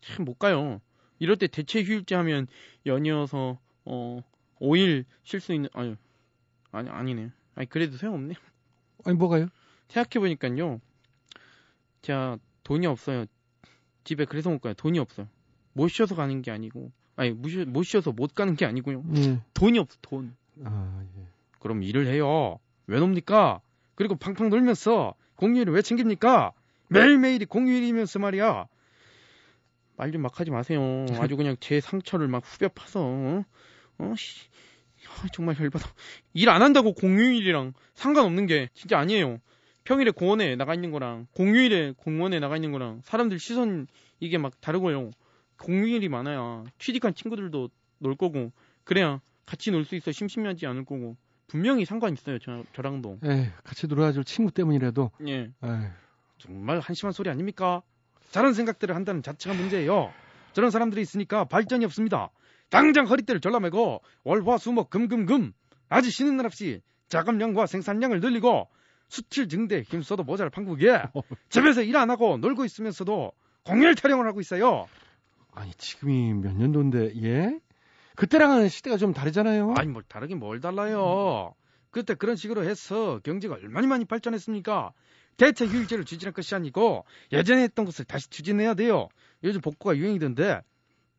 참 0.00 0.24
못 0.24 0.38
가요. 0.38 0.80
이럴 1.18 1.36
때 1.36 1.46
대체 1.46 1.82
휴일제 1.82 2.14
하면 2.16 2.46
연이어서 2.86 3.58
어 3.84 4.22
5일 4.60 5.04
쉴 5.22 5.38
수 5.40 5.52
있는 5.52 5.68
아유 5.74 5.94
아니 6.72 6.88
아니네. 6.88 7.30
아니 7.54 7.68
그래도 7.68 7.96
소용없네. 7.98 8.34
아니 9.04 9.16
뭐가요? 9.16 9.48
생각해 9.88 10.18
보니까요. 10.20 10.80
제가 12.02 12.38
돈이 12.64 12.86
없어요. 12.86 13.26
집에 14.04 14.24
그래서 14.24 14.50
못 14.50 14.60
가요. 14.60 14.74
돈이 14.74 14.98
없어요. 14.98 15.28
못 15.72 15.88
쉬어서 15.88 16.14
가는 16.14 16.42
게 16.42 16.50
아니고 16.50 16.90
아니 17.16 17.30
못, 17.30 17.48
쉬- 17.48 17.64
쉬어서 17.84 18.12
못 18.12 18.34
가는 18.34 18.54
게 18.56 18.66
아니고요. 18.66 19.04
예. 19.16 19.40
돈이 19.54 19.78
없어 19.78 19.96
돈. 20.02 20.34
아, 20.64 21.04
예. 21.16 21.22
그럼 21.60 21.82
일을 21.82 22.06
해요. 22.08 22.58
왜 22.86 22.98
놉니까? 22.98 23.60
그리고 23.94 24.16
팡팡 24.16 24.48
놀면서 24.50 25.14
공휴일을 25.36 25.72
왜 25.72 25.82
챙깁니까? 25.82 26.52
매일매일이 26.88 27.46
공휴일이면서 27.46 28.18
말이야. 28.18 28.66
말 29.96 30.10
좀 30.10 30.20
막 30.22 30.40
하지 30.40 30.50
마세요. 30.50 31.06
아주 31.20 31.36
그냥 31.36 31.56
제 31.60 31.80
상처를 31.80 32.26
막 32.28 32.42
후벼 32.44 32.68
파서 32.68 33.00
어? 33.04 33.44
어, 33.98 34.14
씨. 34.16 34.48
아, 35.06 35.26
정말 35.32 35.56
열받아. 35.60 35.88
일 36.34 36.48
안 36.48 36.62
한다고 36.62 36.92
공휴일이랑 36.94 37.72
상관없는 37.94 38.46
게 38.46 38.68
진짜 38.74 38.98
아니에요. 38.98 39.38
평일에 39.84 40.10
공원에 40.10 40.56
나가 40.56 40.74
있는 40.74 40.90
거랑 40.90 41.26
공휴일에 41.34 41.94
공원에 41.96 42.38
나가 42.38 42.56
있는 42.56 42.72
거랑 42.72 43.00
사람들 43.04 43.38
시선 43.38 43.86
이게 44.20 44.38
막 44.38 44.60
다르고요. 44.60 45.10
공휴일이 45.58 46.08
많아야 46.08 46.64
취직한 46.78 47.14
친구들도 47.14 47.68
놀 47.98 48.16
거고 48.16 48.52
그래야 48.84 49.20
같이 49.46 49.70
놀 49.70 49.84
수 49.84 49.96
있어 49.96 50.12
심심하지 50.12 50.66
않을 50.66 50.84
거고 50.84 51.16
분명히 51.48 51.84
상관 51.84 52.14
있어요. 52.14 52.38
저, 52.38 52.64
저랑도. 52.74 53.18
에이, 53.24 53.46
같이 53.62 53.86
놀아줄 53.86 54.24
친구 54.24 54.50
때문이라도. 54.52 55.10
예. 55.26 55.50
에이, 55.62 55.70
정말 56.38 56.80
한심한 56.80 57.12
소리 57.12 57.28
아닙니까? 57.28 57.82
저런 58.30 58.54
생각들을 58.54 58.94
한다는 58.96 59.22
자체가 59.22 59.54
문제예요. 59.54 60.12
저런 60.54 60.70
사람들이 60.70 61.02
있으니까 61.02 61.44
발전이 61.44 61.84
없습니다. 61.84 62.30
당장 62.70 63.06
허리띠를 63.06 63.40
절라매고 63.40 64.00
월화수목 64.24 64.88
금금금 64.88 65.52
아주 65.90 66.10
쉬는 66.10 66.38
날 66.38 66.46
없이 66.46 66.80
자금량과 67.08 67.66
생산량을 67.66 68.20
늘리고 68.20 68.68
수출 69.08 69.48
증대에 69.48 69.82
힘써도 69.82 70.24
모자랄 70.24 70.50
판국에 70.50 71.02
집에서 71.50 71.82
일 71.82 71.96
안 71.96 72.10
하고 72.10 72.38
놀고 72.38 72.64
있으면서도 72.64 73.32
공휴일 73.64 73.94
타령을 73.94 74.26
하고 74.26 74.40
있어요. 74.40 74.86
아니 75.52 75.72
지금이 75.74 76.34
몇 76.34 76.54
년도인데 76.54 77.22
예? 77.22 77.60
그때랑은 78.16 78.68
시대가 78.68 78.96
좀 78.96 79.12
다르잖아요. 79.12 79.74
아니 79.76 79.88
뭘 79.88 80.02
다르긴 80.08 80.38
뭘 80.38 80.60
달라요. 80.60 81.54
그때 81.90 82.14
그런 82.14 82.36
식으로 82.36 82.64
해서 82.64 83.20
경제가 83.22 83.56
얼마나 83.56 83.86
많이 83.86 84.04
발전했습니까? 84.06 84.92
대체 85.36 85.66
휴일제를 85.66 86.04
추진할 86.04 86.32
것이 86.32 86.54
아니고 86.54 87.04
예전에 87.32 87.62
했던 87.62 87.84
것을 87.84 88.04
다시 88.04 88.28
추진해야 88.30 88.74
돼요. 88.74 89.08
요즘 89.44 89.60
복구가 89.60 89.96
유행이던데 89.96 90.60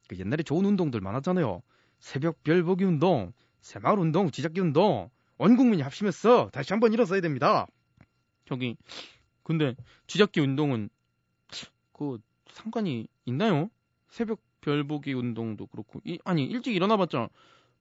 그 0.07 0.17
옛날에 0.17 0.43
좋은 0.43 0.65
운동들 0.65 0.99
많았잖아요. 1.01 1.61
새벽 1.99 2.43
별보기 2.43 2.83
운동, 2.83 3.33
새마을 3.61 3.99
운동, 3.99 4.29
지잡기 4.31 4.59
운동 4.61 5.09
온 5.37 5.55
국민이 5.57 5.81
합심해서 5.81 6.49
다시 6.51 6.73
한번 6.73 6.93
일어서야 6.93 7.21
됩니다. 7.21 7.67
저기 8.45 8.75
근데 9.43 9.75
쥐잡기 10.07 10.39
운동은 10.39 10.89
그 11.93 12.19
상관이 12.51 13.07
있나요? 13.25 13.69
새벽 14.09 14.39
별보기 14.61 15.13
운동도 15.13 15.67
그렇고 15.67 15.99
이, 16.05 16.19
아니 16.23 16.45
일찍 16.45 16.75
일어나봤자 16.75 17.29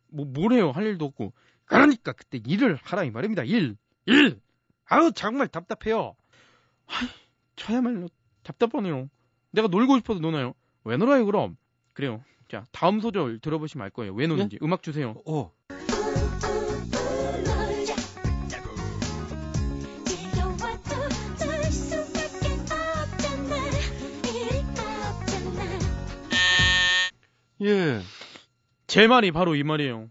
뭐 0.09 0.27
뭘 0.27 0.53
해요 0.53 0.71
할 0.73 0.85
일도 0.87 1.05
없고 1.07 1.33
그러니까 1.65 2.12
그때 2.12 2.38
일을 2.45 2.77
하라 2.83 3.05
이 3.05 3.11
말입니다 3.11 3.45
일 3.45 3.77
일. 4.07 4.41
아우 4.87 5.12
정말 5.12 5.49
답답해요. 5.49 6.15
아이, 6.87 7.09
저야말로 7.57 8.09
답답하네요. 8.43 9.09
내가 9.53 9.69
놀고 9.69 9.97
싶어도 9.99 10.21
노나요? 10.21 10.55
왜 10.85 10.97
놀아요 10.97 11.25
그럼? 11.27 11.57
그래요. 11.93 12.23
자 12.49 12.67
다음 12.73 13.01
소절 13.01 13.38
들어보시면 13.41 13.85
알 13.85 13.91
거예요. 13.91 14.12
왜 14.15 14.27
노는지 14.27 14.59
음악 14.62 14.83
주세요. 14.83 15.15
어. 15.27 15.53
예. 27.62 28.01
제 28.87 29.07
말이 29.07 29.31
바로 29.31 29.55
이 29.55 29.62
말이에요. 29.62 30.11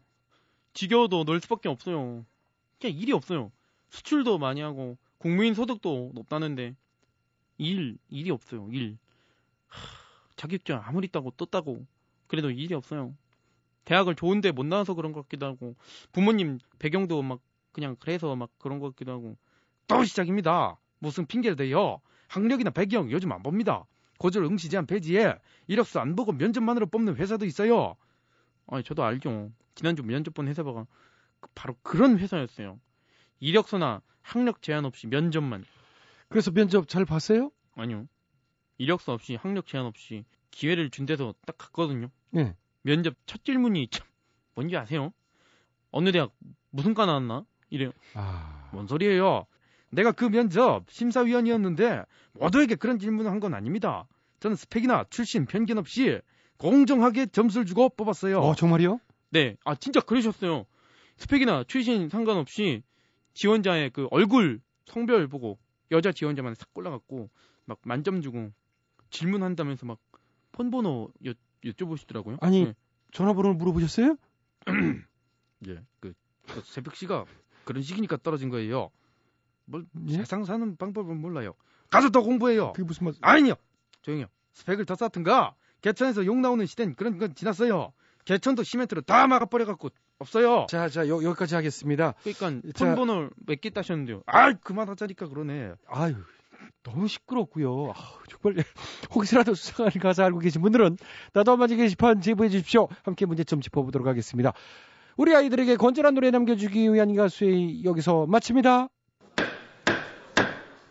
지겨워도 0.74 1.26
놀 1.26 1.42
수밖에 1.42 1.68
없어요. 1.68 2.26
그냥 2.80 2.98
일이 2.98 3.12
없어요. 3.12 3.52
수출도 3.90 4.38
많이 4.38 4.62
하고 4.62 4.98
국민 5.18 5.54
소득도 5.54 6.12
높다는데 6.14 6.76
일 7.58 7.98
일이 8.10 8.32
없어요. 8.32 8.70
일 8.72 8.98
하, 9.68 9.80
자격증 10.38 10.80
아무리 10.82 11.10
따고 11.10 11.32
또 11.36 11.46
따고 11.46 11.86
그래도 12.28 12.50
일이 12.50 12.74
없어요. 12.74 13.14
대학을 13.84 14.16
좋은데 14.16 14.52
못 14.52 14.66
나와서 14.66 14.94
그런 14.94 15.12
것 15.12 15.24
같기도 15.24 15.46
하고 15.46 15.76
부모님 16.14 16.60
배경도 16.80 17.22
막 17.22 17.42
그냥 17.74 17.98
그래서 18.00 18.36
막 18.36 18.50
그런 18.60 18.80
것 18.80 18.92
같기도 18.92 19.12
하고 19.12 19.38
또 19.88 20.06
시작입니다. 20.06 20.80
무슨 21.00 21.26
핑계를 21.26 21.58
대요. 21.58 22.00
학력이나 22.30 22.70
배경 22.70 23.12
요즘 23.12 23.32
안 23.34 23.44
봅니다. 23.44 23.86
고졸 24.22 24.46
응시 24.46 24.70
제한 24.70 24.86
폐지에 24.86 25.34
이력서 25.66 26.00
안 26.00 26.16
보고 26.16 26.32
면접만으로 26.32 26.86
뽑는 26.86 27.16
회사도 27.16 27.44
있어요. 27.48 27.96
아니 28.68 28.84
저도 28.84 29.04
알죠. 29.04 29.52
지난주 29.74 30.04
면접 30.04 30.36
본 30.36 30.48
회사가 30.48 30.86
그- 31.40 31.50
바로 31.56 31.76
그런 31.82 32.20
회사였어요. 32.20 32.80
이력서나 33.40 34.04
학력 34.22 34.62
제한 34.62 34.86
없이 34.86 35.08
면접만. 35.08 35.66
그래서 36.30 36.52
면접 36.52 36.88
잘 36.88 37.04
봤어요? 37.04 37.50
아니요. 37.74 38.08
이력서 38.78 39.12
없이 39.14 39.34
학력 39.36 39.66
제한 39.66 39.88
없이 39.88 40.24
기회를 40.52 40.92
준 40.92 41.08
데서 41.08 41.34
딱 41.48 41.58
갔거든요. 41.58 42.12
예. 42.38 42.56
면접 42.84 43.16
첫 43.26 43.44
질문이 43.44 43.88
참 43.88 44.06
뭔지 44.54 44.78
아세요? 44.78 45.12
어느 45.90 46.12
대학 46.12 46.32
무슨 46.70 46.94
과 46.94 47.08
나왔나? 47.08 47.44
이래요. 47.72 47.92
아, 48.14 48.70
뭔 48.72 48.86
소리예요? 48.86 49.48
내가 49.92 50.12
그 50.12 50.26
면접 50.30 50.86
심사위원이었는데 50.90 52.04
모두에게 52.34 52.76
그런 52.76 52.98
질문을 53.00 53.30
한 53.30 53.40
건 53.40 53.54
아닙니다. 53.54 54.08
저는 54.40 54.56
스펙이나 54.56 55.06
출신 55.10 55.46
편견 55.46 55.78
없이 55.78 56.20
공정하게 56.58 57.28
점수를 57.28 57.66
주고 57.66 57.90
뽑았어요. 57.90 58.40
어 58.40 58.56
정말이요? 58.56 59.00
네, 59.32 59.56
아 59.66 59.76
진짜 59.76 60.00
그러셨어요. 60.00 60.66
스펙이나 61.18 61.64
출신 61.68 62.10
상관없이 62.10 62.84
지원자의 63.34 63.92
그 63.92 64.08
얼굴 64.12 64.62
성별 64.86 65.28
보고 65.28 65.58
여자 65.92 66.12
지원자만 66.12 66.56
싹 66.56 66.74
골라갖고 66.74 67.30
막 67.66 67.80
만점 67.84 68.22
주고 68.22 68.52
질문한다면서 69.10 69.86
막 69.86 70.00
폰번호 70.54 71.12
여, 71.26 71.34
여쭤보시더라고요. 71.66 72.38
아니 72.42 72.66
네. 72.66 72.74
전화번호를 73.12 73.56
물어보셨어요? 73.58 74.16
예, 75.68 75.80
그, 76.00 76.14
그 76.48 76.62
새벽 76.66 76.96
씨가 76.96 77.26
그런 77.66 77.84
식이니까 77.84 78.18
떨어진 78.18 78.50
거예요. 78.50 78.90
뭘 79.66 79.86
세상 80.10 80.46
사는 80.46 80.76
방법은 80.76 81.18
몰라요. 81.18 81.54
가서 81.90 82.10
더 82.10 82.22
공부해요. 82.22 82.74
그게 82.74 82.86
무슨 82.86 83.06
말? 83.06 83.14
아니요, 83.22 83.56
조용히요. 84.02 84.28
스펙을 84.54 84.86
더 84.86 84.96
쌓든가 84.96 85.56
개천에서 85.82 86.26
욕 86.26 86.38
나오는 86.38 86.66
시대는 86.66 86.96
그런 86.96 87.18
건 87.18 87.34
지났어요. 87.36 87.94
개천도 88.26 88.64
시멘트로 88.64 89.02
다 89.02 89.28
막아버려갖고 89.28 89.90
없어요. 90.20 90.68
자, 90.70 90.88
자 90.90 91.08
여, 91.08 91.24
여기까지 91.24 91.56
하겠습니다. 91.56 92.14
그러니까 92.24 92.70
자, 92.74 92.86
폰번호 92.86 93.30
몇개 93.48 93.72
따셨는데요. 93.72 94.22
아, 94.28 94.54
그만하자니까 94.54 95.28
그러네. 95.28 95.74
아유, 95.88 96.16
너무 96.84 97.08
시끄럽고요. 97.08 97.92
아, 97.96 98.20
정말 98.30 98.64
혹시라도 99.14 99.56
수상한 99.56 99.92
가사 99.94 100.24
알고 100.26 100.40
계신 100.40 100.62
분들은 100.62 100.98
나도 101.34 101.52
한마디 101.52 101.76
게시판 101.76 102.22
제보해 102.22 102.50
주십시오. 102.50 102.88
함께 103.04 103.26
문제점 103.26 103.62
짚어보도록 103.62 104.08
하겠습니다. 104.08 104.54
우리 105.18 105.36
아이들에게 105.36 105.76
건전한 105.76 106.14
노래 106.14 106.32
남겨주기 106.32 106.94
위한 106.94 107.14
가수의 107.16 107.84
여기서 107.84 108.28
마칩니다. 108.28 108.88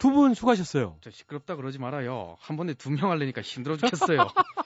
두 0.01 0.11
분 0.11 0.35
수고하셨어요. 0.35 0.97
저 1.03 1.11
시끄럽다 1.11 1.55
그러지 1.57 1.79
말아요. 1.79 2.37
한 2.41 2.57
번에 2.57 2.75
두명 2.75 3.11
하려니까 3.13 3.43
힘들어 3.43 3.77
죽겠어요. 3.77 4.27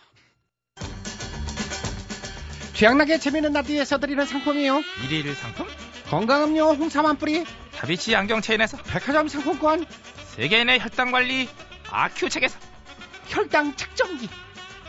취향나게 2.75 3.19
재미있는 3.19 3.53
라디오에서 3.53 3.99
드리는 4.01 4.25
상품이요. 4.25 4.83
일일 5.11 5.35
상품? 5.35 5.67
건강음료 6.09 6.73
홍삼 6.75 7.07
한 7.07 7.17
뿌리, 7.17 7.45
다비치 7.77 8.15
안경 8.17 8.41
체인에서 8.41 8.77
백화점 8.79 9.29
상품권, 9.29 9.85
세계인의 10.37 10.81
혈당 10.81 11.11
관리 11.13 11.49
아큐 11.91 12.29
책에서 12.29 12.59
혈당 13.29 13.77
측정기, 13.77 14.29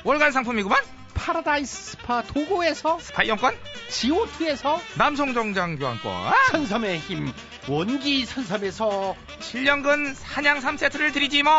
월간 0.04 0.32
상품이구만. 0.32 0.82
파라다이스 1.14 1.92
스파 1.92 2.22
도고에서 2.24 3.00
스파 3.00 3.24
이용권, 3.24 3.56
지오투에서 3.90 4.80
남성 4.98 5.34
정장 5.34 5.78
교환권, 5.78 6.34
선섬의 6.52 7.00
힘 7.00 7.32
원기 7.68 8.26
선섬에서 8.26 9.16
7년근 9.40 10.14
산양삼 10.16 10.60
세트를 10.60 11.14
드리지 11.14 11.44
뭐. 11.44 11.52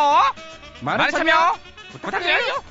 많은 0.80 1.10
참여 1.10 1.58
부탁드려요. 1.92 2.62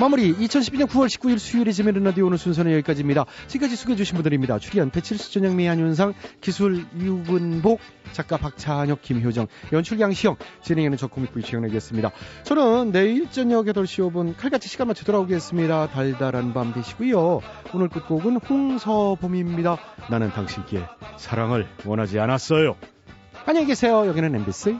마무리 0.00 0.34
2012년 0.34 0.86
9월 0.86 1.08
19일 1.08 1.38
수요일에 1.38 1.72
재미있는 1.72 2.04
라디오 2.04 2.24
오늘 2.24 2.38
순서는 2.38 2.72
여기까지입니다. 2.72 3.26
지금까지 3.48 3.76
소개해주신 3.76 4.14
분들입니다. 4.14 4.58
출연 4.58 4.88
배칠수 4.88 5.30
전영미 5.30 5.66
한윤상 5.66 6.14
기술 6.40 6.86
유근복 6.98 7.80
작가 8.12 8.38
박찬혁 8.38 9.02
김효정 9.02 9.46
연출 9.74 10.00
양시영 10.00 10.36
진행하는 10.62 10.96
저 10.96 11.06
코믹부의 11.06 11.44
최영락이었습니다. 11.44 12.12
저는 12.44 12.92
내일 12.92 13.30
저녁 13.30 13.66
8시 13.66 14.10
5분 14.10 14.38
칼같이 14.38 14.70
시간 14.70 14.88
맞춰 14.88 15.04
돌아오겠습니다. 15.04 15.88
달달한 15.88 16.54
밤 16.54 16.72
되시고요. 16.72 17.42
오늘 17.74 17.90
끝곡은 17.90 18.36
홍서범입니다. 18.36 19.76
나는 20.08 20.30
당신께 20.30 20.82
사랑을 21.18 21.68
원하지 21.84 22.18
않았어요. 22.18 22.74
안녕히 23.44 23.66
계세요. 23.66 24.06
여기는 24.06 24.34
MBC. 24.34 24.78